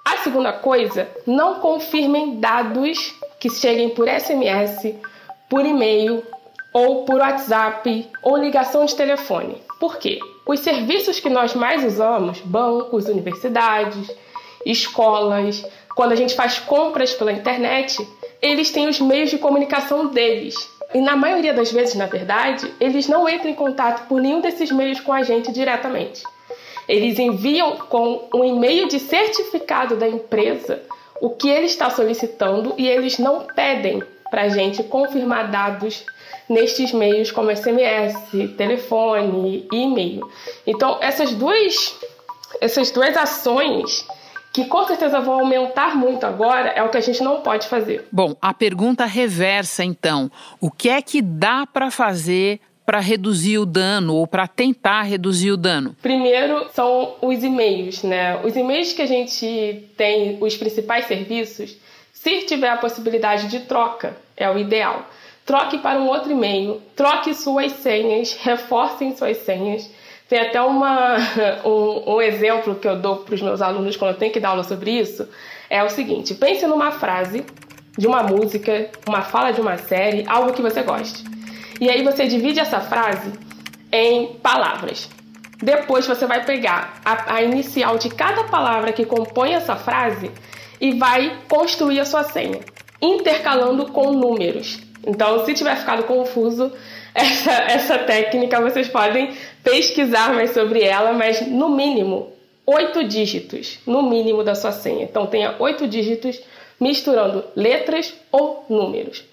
A 0.02 0.16
segunda 0.24 0.54
coisa, 0.54 1.06
não 1.26 1.60
confirmem 1.60 2.40
dados 2.40 3.14
que 3.38 3.50
cheguem 3.50 3.90
por 3.90 4.08
SMS, 4.08 4.94
por 5.50 5.66
e-mail 5.66 6.24
ou 6.72 7.04
por 7.04 7.16
WhatsApp 7.16 8.10
ou 8.22 8.38
ligação 8.38 8.86
de 8.86 8.96
telefone. 8.96 9.65
Por 9.78 9.98
quê? 9.98 10.18
Os 10.46 10.60
serviços 10.60 11.20
que 11.20 11.28
nós 11.28 11.54
mais 11.54 11.84
usamos, 11.84 12.40
bancos, 12.40 13.06
universidades, 13.06 14.10
escolas, 14.64 15.64
quando 15.94 16.12
a 16.12 16.16
gente 16.16 16.34
faz 16.34 16.58
compras 16.58 17.14
pela 17.14 17.32
internet, 17.32 18.06
eles 18.40 18.70
têm 18.70 18.88
os 18.88 19.00
meios 19.00 19.30
de 19.30 19.38
comunicação 19.38 20.08
deles. 20.08 20.54
E 20.94 21.00
na 21.00 21.16
maioria 21.16 21.52
das 21.52 21.72
vezes, 21.72 21.94
na 21.94 22.06
verdade, 22.06 22.72
eles 22.80 23.08
não 23.08 23.28
entram 23.28 23.50
em 23.50 23.54
contato 23.54 24.06
por 24.06 24.20
nenhum 24.20 24.40
desses 24.40 24.70
meios 24.70 25.00
com 25.00 25.12
a 25.12 25.22
gente 25.22 25.52
diretamente. 25.52 26.22
Eles 26.88 27.18
enviam 27.18 27.76
com 27.76 28.28
um 28.32 28.44
e-mail 28.44 28.88
de 28.88 29.00
certificado 29.00 29.96
da 29.96 30.08
empresa 30.08 30.82
o 31.20 31.30
que 31.30 31.48
ele 31.48 31.66
está 31.66 31.90
solicitando 31.90 32.74
e 32.76 32.86
eles 32.88 33.18
não 33.18 33.40
pedem 33.40 34.02
para 34.30 34.42
a 34.42 34.48
gente 34.48 34.82
confirmar 34.84 35.50
dados 35.50 36.04
nestes 36.48 36.92
meios 36.92 37.30
como 37.30 37.54
SMS, 37.54 38.14
telefone 38.56 39.66
e 39.72 39.76
e-mail. 39.76 40.28
Então, 40.66 40.98
essas 41.00 41.32
duas, 41.32 41.98
essas 42.60 42.90
duas 42.90 43.16
ações 43.16 44.06
que 44.52 44.64
com 44.64 44.86
certeza 44.86 45.20
vão 45.20 45.40
aumentar 45.40 45.94
muito 45.94 46.24
agora, 46.24 46.70
é 46.70 46.82
o 46.82 46.88
que 46.88 46.96
a 46.96 47.00
gente 47.00 47.22
não 47.22 47.42
pode 47.42 47.68
fazer. 47.68 48.08
Bom, 48.10 48.34
a 48.40 48.54
pergunta 48.54 49.04
reversa 49.04 49.84
então: 49.84 50.30
o 50.58 50.70
que 50.70 50.88
é 50.88 51.02
que 51.02 51.20
dá 51.20 51.66
para 51.66 51.90
fazer 51.90 52.60
para 52.86 53.00
reduzir 53.00 53.58
o 53.58 53.66
dano 53.66 54.14
ou 54.14 54.26
para 54.26 54.46
tentar 54.46 55.02
reduzir 55.02 55.50
o 55.50 55.58
dano? 55.58 55.94
Primeiro 56.00 56.68
são 56.72 57.16
os 57.20 57.42
e-mails, 57.44 58.02
né? 58.02 58.40
Os 58.44 58.56
e-mails 58.56 58.94
que 58.94 59.02
a 59.02 59.06
gente 59.06 59.90
tem, 59.94 60.38
os 60.40 60.56
principais 60.56 61.04
serviços, 61.06 61.76
se 62.14 62.42
tiver 62.46 62.70
a 62.70 62.78
possibilidade 62.78 63.48
de 63.48 63.60
troca, 63.60 64.16
é 64.34 64.48
o 64.48 64.56
ideal 64.56 65.04
troque 65.46 65.78
para 65.78 66.00
um 66.00 66.08
outro 66.08 66.32
e-mail, 66.32 66.82
troque 66.96 67.32
suas 67.32 67.70
senhas, 67.72 68.36
reforcem 68.42 69.16
suas 69.16 69.36
senhas. 69.38 69.88
Tem 70.28 70.40
até 70.40 70.60
uma, 70.60 71.16
um, 71.64 72.16
um 72.16 72.20
exemplo 72.20 72.74
que 72.74 72.88
eu 72.88 72.96
dou 72.96 73.18
para 73.18 73.36
os 73.36 73.40
meus 73.40 73.62
alunos 73.62 73.96
quando 73.96 74.10
eu 74.10 74.18
tenho 74.18 74.32
que 74.32 74.40
dar 74.40 74.50
aula 74.50 74.64
sobre 74.64 74.90
isso. 74.90 75.26
É 75.70 75.82
o 75.84 75.88
seguinte: 75.88 76.34
pense 76.34 76.66
numa 76.66 76.90
frase 76.90 77.46
de 77.96 78.06
uma 78.08 78.24
música, 78.24 78.90
uma 79.08 79.22
fala 79.22 79.52
de 79.52 79.60
uma 79.60 79.78
série, 79.78 80.24
algo 80.26 80.52
que 80.52 80.60
você 80.60 80.82
goste. 80.82 81.24
E 81.80 81.88
aí 81.88 82.02
você 82.02 82.26
divide 82.26 82.58
essa 82.58 82.80
frase 82.80 83.32
em 83.92 84.34
palavras. 84.38 85.08
Depois 85.62 86.06
você 86.06 86.26
vai 86.26 86.44
pegar 86.44 87.00
a, 87.04 87.36
a 87.36 87.42
inicial 87.42 87.96
de 87.96 88.10
cada 88.10 88.44
palavra 88.44 88.92
que 88.92 89.06
compõe 89.06 89.54
essa 89.54 89.76
frase 89.76 90.30
e 90.80 90.98
vai 90.98 91.38
construir 91.48 92.00
a 92.00 92.04
sua 92.04 92.24
senha, 92.24 92.60
intercalando 93.00 93.86
com 93.92 94.12
números. 94.12 94.85
Então, 95.06 95.46
se 95.46 95.54
tiver 95.54 95.76
ficado 95.76 96.02
confuso 96.02 96.72
essa, 97.14 97.52
essa 97.52 97.98
técnica, 97.98 98.60
vocês 98.60 98.88
podem 98.88 99.32
pesquisar 99.62 100.34
mais 100.34 100.50
sobre 100.50 100.82
ela, 100.82 101.12
mas 101.12 101.46
no 101.46 101.68
mínimo 101.68 102.32
oito 102.66 103.04
dígitos, 103.04 103.78
no 103.86 104.02
mínimo 104.02 104.42
da 104.42 104.56
sua 104.56 104.72
senha. 104.72 105.04
Então, 105.04 105.26
tenha 105.26 105.54
oito 105.60 105.86
dígitos 105.86 106.40
misturando 106.80 107.44
letras 107.54 108.12
ou 108.32 108.66
números. 108.68 109.24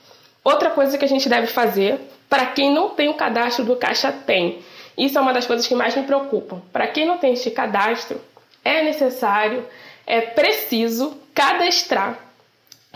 Outra 0.43 0.69
coisa 0.69 0.97
que 0.97 1.05
a 1.05 1.07
gente 1.07 1.27
deve 1.27 1.47
fazer, 1.47 1.99
para 2.29 2.45
quem 2.45 2.71
não 2.71 2.89
tem 2.89 3.09
o 3.09 3.15
cadastro 3.15 3.65
do 3.65 3.75
Caixa 3.75 4.11
Tem, 4.11 4.59
isso 4.97 5.17
é 5.17 5.21
uma 5.21 5.33
das 5.33 5.47
coisas 5.47 5.65
que 5.65 5.73
mais 5.73 5.95
me 5.95 6.03
preocupam. 6.03 6.61
Para 6.71 6.87
quem 6.87 7.05
não 7.05 7.17
tem 7.17 7.33
este 7.33 7.49
cadastro, 7.49 8.21
é 8.63 8.83
necessário, 8.83 9.65
é 10.05 10.21
preciso 10.21 11.17
cadastrar 11.33 12.19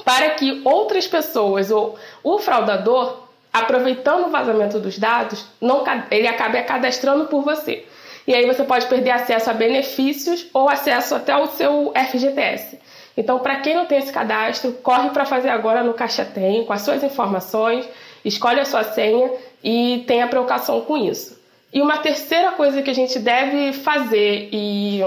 para 0.07 0.29
que 0.29 0.61
outras 0.63 1.05
pessoas 1.05 1.69
ou 1.69 1.99
o 2.23 2.39
fraudador, 2.39 3.23
aproveitando 3.51 4.27
o 4.27 4.29
vazamento 4.29 4.79
dos 4.79 4.97
dados, 4.97 5.45
não, 5.59 5.83
ele 6.09 6.25
acabe 6.25 6.63
cadastrando 6.63 7.25
por 7.25 7.41
você. 7.41 7.85
E 8.25 8.33
aí 8.33 8.45
você 8.45 8.63
pode 8.63 8.85
perder 8.85 9.11
acesso 9.11 9.49
a 9.49 9.53
benefícios 9.53 10.47
ou 10.53 10.69
acesso 10.69 11.13
até 11.13 11.33
ao 11.33 11.47
seu 11.47 11.91
FGTS. 11.93 12.79
Então, 13.17 13.39
para 13.39 13.57
quem 13.57 13.75
não 13.75 13.85
tem 13.85 13.97
esse 13.97 14.13
cadastro, 14.13 14.71
corre 14.81 15.09
para 15.09 15.25
fazer 15.25 15.49
agora 15.49 15.83
no 15.83 15.93
Caixa 15.93 16.23
Tem, 16.23 16.63
com 16.63 16.71
as 16.71 16.83
suas 16.83 17.03
informações, 17.03 17.85
escolhe 18.23 18.61
a 18.61 18.65
sua 18.65 18.85
senha 18.85 19.29
e 19.61 20.05
tenha 20.07 20.27
preocupação 20.27 20.79
com 20.81 20.95
isso. 20.95 21.37
E 21.73 21.81
uma 21.81 21.97
terceira 21.97 22.53
coisa 22.53 22.81
que 22.81 22.89
a 22.89 22.95
gente 22.95 23.19
deve 23.19 23.73
fazer, 23.73 24.47
e 24.53 25.01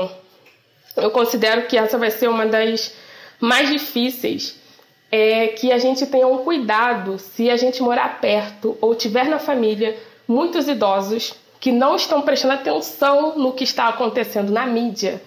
eu 0.94 1.10
considero 1.10 1.62
que 1.62 1.78
essa 1.78 1.96
vai 1.96 2.10
ser 2.10 2.28
uma 2.28 2.44
das 2.44 2.94
mais 3.40 3.70
difíceis, 3.70 4.59
é 5.10 5.48
que 5.48 5.72
a 5.72 5.78
gente 5.78 6.06
tenha 6.06 6.26
um 6.26 6.38
cuidado 6.38 7.18
se 7.18 7.50
a 7.50 7.56
gente 7.56 7.82
morar 7.82 8.20
perto 8.20 8.78
ou 8.80 8.94
tiver 8.94 9.24
na 9.24 9.38
família 9.38 9.96
muitos 10.26 10.68
idosos 10.68 11.34
que 11.58 11.72
não 11.72 11.96
estão 11.96 12.22
prestando 12.22 12.54
atenção 12.54 13.38
no 13.38 13.52
que 13.52 13.64
está 13.64 13.88
acontecendo 13.88 14.52
na 14.52 14.66
mídia, 14.66 15.20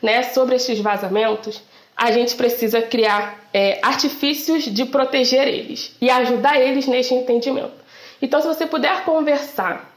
né, 0.00 0.22
sobre 0.22 0.56
esses 0.56 0.78
vazamentos. 0.78 1.60
A 1.96 2.10
gente 2.10 2.34
precisa 2.34 2.80
criar 2.80 3.48
é, 3.52 3.78
artifícios 3.82 4.64
de 4.64 4.84
proteger 4.84 5.46
eles 5.46 5.94
e 6.00 6.08
ajudar 6.10 6.60
eles 6.60 6.86
neste 6.86 7.14
entendimento. 7.14 7.84
Então, 8.22 8.40
se 8.40 8.46
você 8.46 8.66
puder 8.66 9.04
conversar 9.04 9.94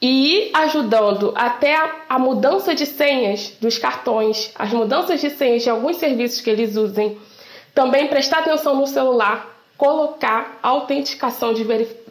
e 0.00 0.34
ir 0.34 0.50
ajudando 0.54 1.32
até 1.36 1.74
a, 1.74 1.90
a 2.08 2.18
mudança 2.18 2.74
de 2.74 2.86
senhas 2.86 3.52
dos 3.60 3.78
cartões, 3.78 4.50
as 4.54 4.70
mudanças 4.72 5.20
de 5.20 5.30
senhas 5.30 5.62
de 5.62 5.70
alguns 5.70 5.96
serviços 5.96 6.40
que 6.40 6.50
eles 6.50 6.76
usem, 6.76 7.16
também 7.78 8.08
prestar 8.08 8.40
atenção 8.40 8.74
no 8.74 8.88
celular, 8.88 9.48
colocar 9.76 10.58
autenticação 10.60 11.54
de, 11.54 11.64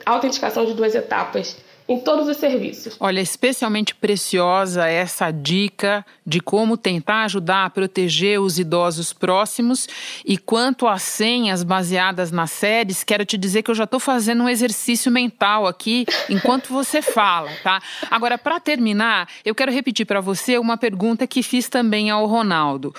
autenticação 0.06 0.66
de 0.66 0.74
duas 0.74 0.96
etapas 0.96 1.58
em 1.90 2.00
todos 2.00 2.30
os 2.30 2.38
serviços. 2.38 2.96
Olha, 3.02 3.20
especialmente 3.20 3.94
preciosa 3.94 4.88
essa 4.88 5.30
dica 5.30 6.06
de 6.26 6.40
como 6.40 6.78
tentar 6.78 7.24
ajudar 7.24 7.66
a 7.66 7.70
proteger 7.70 8.40
os 8.40 8.58
idosos 8.58 9.12
próximos. 9.12 9.90
E 10.26 10.38
quanto 10.38 10.88
às 10.88 11.04
senhas 11.04 11.64
baseadas 11.64 12.32
nas 12.32 12.52
séries, 12.52 13.04
quero 13.04 13.26
te 13.26 13.38
dizer 13.38 13.62
que 13.62 13.70
eu 13.70 13.76
já 13.76 13.84
estou 13.84 14.00
fazendo 14.00 14.44
um 14.44 14.50
exercício 14.50 15.12
mental 15.12 15.68
aqui 15.68 16.06
enquanto 16.30 16.70
você 16.70 17.02
fala, 17.02 17.52
tá? 17.62 17.82
Agora, 18.10 18.38
para 18.38 18.58
terminar, 18.58 19.28
eu 19.44 19.54
quero 19.54 19.72
repetir 19.72 20.06
para 20.06 20.22
você 20.22 20.58
uma 20.58 20.78
pergunta 20.78 21.28
que 21.28 21.44
fiz 21.44 21.68
também 21.68 22.10
ao 22.10 22.26
Ronaldo. 22.26 22.94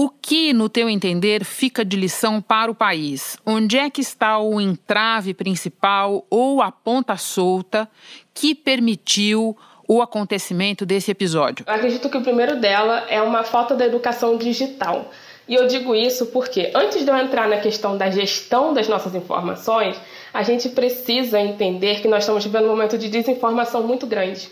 O 0.00 0.08
que, 0.08 0.52
no 0.52 0.68
teu 0.68 0.88
entender, 0.88 1.44
fica 1.44 1.84
de 1.84 1.96
lição 1.96 2.40
para 2.40 2.70
o 2.70 2.74
país? 2.74 3.36
Onde 3.44 3.76
é 3.76 3.90
que 3.90 4.00
está 4.00 4.38
o 4.38 4.60
entrave 4.60 5.34
principal 5.34 6.24
ou 6.30 6.62
a 6.62 6.70
ponta 6.70 7.16
solta 7.16 7.88
que 8.32 8.54
permitiu 8.54 9.56
o 9.88 10.00
acontecimento 10.00 10.86
desse 10.86 11.10
episódio? 11.10 11.64
Eu 11.66 11.74
acredito 11.74 12.08
que 12.08 12.16
o 12.16 12.22
primeiro 12.22 12.60
dela 12.60 13.06
é 13.08 13.20
uma 13.20 13.42
falta 13.42 13.74
da 13.74 13.84
educação 13.84 14.36
digital. 14.36 15.10
E 15.48 15.56
eu 15.56 15.66
digo 15.66 15.96
isso 15.96 16.26
porque, 16.26 16.70
antes 16.76 17.04
de 17.04 17.10
eu 17.10 17.16
entrar 17.16 17.48
na 17.48 17.56
questão 17.56 17.98
da 17.98 18.08
gestão 18.08 18.72
das 18.72 18.86
nossas 18.86 19.16
informações, 19.16 20.00
a 20.32 20.44
gente 20.44 20.68
precisa 20.68 21.40
entender 21.40 22.00
que 22.00 22.06
nós 22.06 22.22
estamos 22.22 22.44
vivendo 22.44 22.66
um 22.66 22.68
momento 22.68 22.96
de 22.96 23.08
desinformação 23.08 23.82
muito 23.82 24.06
grande. 24.06 24.48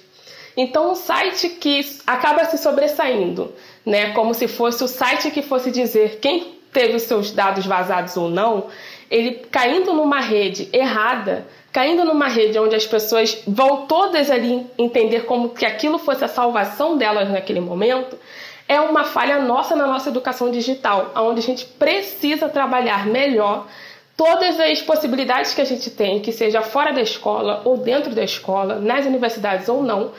Então, 0.57 0.93
um 0.93 0.95
site 0.95 1.51
que 1.51 1.81
acaba 2.07 2.45
se 2.47 2.57
sobressaindo, 2.57 3.53
né, 3.85 4.13
como 4.13 4.33
se 4.33 4.49
fosse 4.49 4.83
o 4.83 4.89
site 4.89 5.31
que 5.31 5.43
fosse 5.43 5.71
dizer 5.71 6.19
quem 6.21 6.57
teve 6.73 6.97
os 6.97 7.03
seus 7.03 7.31
dados 7.31 7.67
vazados 7.67 8.17
ou 8.17 8.29
não, 8.29 8.67
ele 9.11 9.47
caindo 9.51 9.93
numa 9.93 10.21
rede 10.21 10.69
errada, 10.73 11.47
caindo 11.73 12.05
numa 12.05 12.27
rede 12.27 12.59
onde 12.59 12.75
as 12.75 12.87
pessoas 12.87 13.43
vão 13.47 13.87
todas 13.87 14.31
ali 14.31 14.67
entender 14.79 15.25
como 15.25 15.51
que 15.51 15.67
aquilo 15.67 15.99
fosse 15.99 16.25
a 16.25 16.29
salvação 16.29 16.97
delas 16.97 17.31
naquele 17.31 17.61
momento, 17.61 18.19
é 18.69 18.81
uma 18.81 19.05
falha 19.05 19.39
nossa 19.39 19.77
na 19.77 19.87
nossa 19.87 20.09
educação 20.09 20.51
digital, 20.51 21.13
onde 21.17 21.41
a 21.41 21.43
gente 21.43 21.65
precisa 21.65 22.49
trabalhar 22.49 23.07
melhor 23.07 23.67
todas 24.17 24.59
as 24.59 24.81
possibilidades 24.81 25.55
que 25.55 25.61
a 25.61 25.65
gente 25.65 25.91
tem, 25.91 26.21
que 26.21 26.33
seja 26.33 26.63
fora 26.63 26.93
da 26.93 27.03
escola 27.03 27.61
ou 27.65 27.77
dentro 27.77 28.15
da 28.15 28.25
escola, 28.25 28.77
nas 28.77 29.05
universidades 29.05 29.69
ou 29.69 29.83
não, 29.83 30.13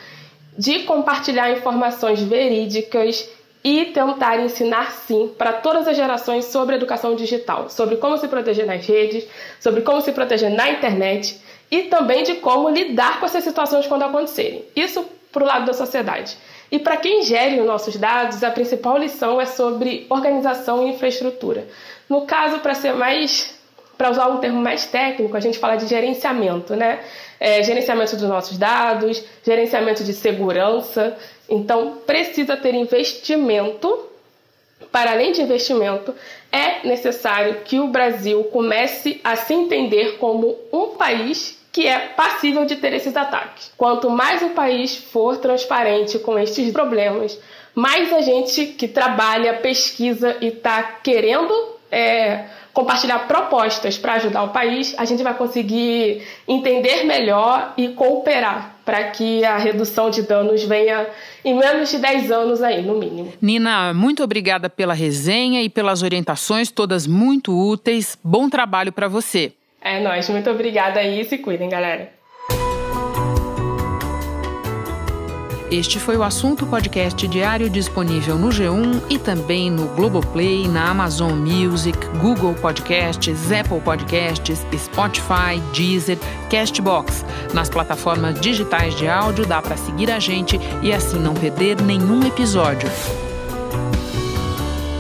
de 0.58 0.80
compartilhar 0.84 1.52
informações 1.52 2.22
verídicas 2.22 3.30
e 3.63 3.86
tentar 3.86 4.39
ensinar 4.39 4.91
sim 4.91 5.32
para 5.38 5.54
todas 5.54 5.88
as 5.88 5.96
gerações 5.96 6.46
sobre 6.46 6.76
educação 6.76 7.15
digital, 7.15 7.70
sobre 7.70 7.98
como 7.98 8.17
se 8.17 8.28
proteger 8.28 8.65
nas 8.65 8.86
redes, 8.86 9.28
sobre 9.60 9.82
como 9.82 10.02
se 10.02 10.12
proteger 10.12 10.50
na 10.50 10.70
internet 10.70 11.39
e 11.70 11.84
também 11.84 12.24
de 12.24 12.36
como 12.36 12.70
lidar 12.70 13.20
com 13.20 13.26
essas 13.26 13.43
situações 13.43 13.86
quando 13.86 14.04
acontecerem. 14.04 14.63
Isso 14.76 15.06
para 15.32 15.43
o 15.43 15.48
lado 15.48 15.65
da 15.65 15.74
sociedade. 15.74 16.38
E 16.72 16.80
para 16.80 16.98
quem 16.98 17.24
gere 17.24 17.60
os 17.60 17.65
nossos 17.65 17.96
dados, 17.96 18.43
a 18.43 18.52
principal 18.52 18.98
lição 18.98 19.39
é 19.39 19.46
sobre 19.46 20.06
organização 20.10 20.88
e 20.88 20.91
infraestrutura. 20.91 21.67
No 22.10 22.26
caso, 22.26 22.60
para 22.60 22.74
ser 22.74 22.93
mais 22.93 23.58
para 23.98 24.12
usar 24.12 24.28
um 24.28 24.38
termo 24.38 24.62
mais 24.62 24.86
técnico, 24.86 25.36
a 25.36 25.39
gente 25.39 25.58
fala 25.58 25.76
de 25.76 25.88
gerenciamento, 25.88 26.76
né? 26.76 27.00
É, 27.39 27.62
gerenciamento 27.63 28.15
dos 28.15 28.28
nossos 28.28 28.58
dados, 28.58 29.23
gerenciamento 29.43 30.04
de 30.04 30.13
segurança. 30.13 31.17
Então, 31.50 32.00
precisa 32.06 32.58
ter 32.58 32.73
investimento. 32.73 34.06
Para 34.91 35.12
além 35.12 35.32
de 35.32 35.41
investimento, 35.41 36.13
é 36.52 36.88
necessário 36.88 37.62
que 37.65 37.80
o 37.80 37.88
Brasil 37.88 38.43
comece 38.45 39.19
a 39.23 39.36
se 39.36 39.54
entender 39.54 40.17
como 40.17 40.58
um 40.71 40.89
país 40.89 41.58
que 41.71 41.86
é 41.86 42.00
passível 42.00 42.65
de 42.65 42.78
ter 42.78 42.93
esses 42.93 43.15
ataques. 43.15 43.71
Quanto 43.78 44.10
mais 44.10 44.41
o 44.41 44.50
país 44.50 44.95
for 44.95 45.38
transparente 45.38 46.17
com 46.17 46.38
estes 46.39 46.71
problemas, 46.71 47.39
mais 47.76 48.12
a 48.12 48.21
gente 48.21 48.65
que 48.65 48.88
trabalha, 48.88 49.54
pesquisa 49.58 50.36
e 50.41 50.47
está 50.47 50.82
querendo 50.82 51.77
é, 51.91 52.45
compartilhar 52.73 53.19
propostas 53.28 53.97
para 53.97 54.13
ajudar 54.13 54.43
o 54.43 54.50
país, 54.50 54.93
a 54.97 55.06
gente 55.06 55.23
vai 55.23 55.34
conseguir 55.34 56.21
entender 56.47 57.04
melhor 57.06 57.73
e 57.78 57.89
cooperar 57.89 58.76
para 58.86 59.04
que 59.06 59.43
a 59.43 59.58
redução 59.58 60.10
de 60.10 60.21
danos 60.21 60.63
venha 60.63 61.08
em 61.43 61.58
menos 61.58 61.89
de 61.89 61.97
10 61.97 62.32
anos 62.32 62.62
aí, 62.62 62.82
no 62.82 62.97
mínimo. 62.97 63.34
Nina, 63.41 63.93
muito 63.93 64.23
obrigada 64.23 64.69
pela 64.69 64.93
resenha 64.93 65.62
e 65.62 65.69
pelas 65.69 66.04
orientações, 66.04 66.71
todas 66.71 67.08
muito 67.08 67.52
úteis. 67.52 68.17
Bom 68.23 68.50
trabalho 68.50 68.91
para 68.91 69.08
você. 69.08 69.52
É 69.82 70.00
nóis, 70.00 70.30
muito 70.30 70.50
obrigada 70.50 71.00
aí, 71.00 71.23
se 71.26 71.38
cuidem, 71.38 71.69
galera. 71.69 72.12
Este 75.69 75.99
foi 75.99 76.15
o 76.15 76.23
assunto 76.23 76.65
podcast 76.65 77.27
diário 77.27 77.69
disponível 77.69 78.38
no 78.38 78.47
G1 78.47 79.01
e 79.10 79.19
também 79.19 79.69
no 79.69 79.86
Globoplay, 79.89 80.65
na 80.65 80.89
Amazon 80.89 81.34
Music, 81.34 81.97
Google 82.21 82.53
Podcasts, 82.53 83.51
Apple 83.51 83.82
Podcasts, 83.82 84.65
Spotify, 84.77 85.60
Deezer, 85.73 86.17
Castbox. 86.49 87.25
Nas 87.53 87.69
plataformas 87.69 88.39
digitais 88.39 88.95
de 88.95 89.10
áudio 89.10 89.45
dá 89.45 89.62
para 89.62 89.75
seguir 89.75 90.10
a 90.10 90.19
gente 90.19 90.58
e 90.82 90.93
assim 90.93 91.19
não 91.19 91.34
perder 91.34 91.82
nenhum 91.82 92.25
episódio. 92.25 92.89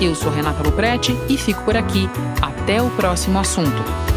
Eu 0.01 0.13
sou 0.15 0.29
Renata 0.29 0.61
Luprete 0.61 1.15
e 1.29 1.37
fico 1.37 1.63
por 1.63 1.77
aqui. 1.77 2.09
Até 2.41 2.81
o 2.81 2.89
próximo 2.89 3.39
assunto. 3.39 4.16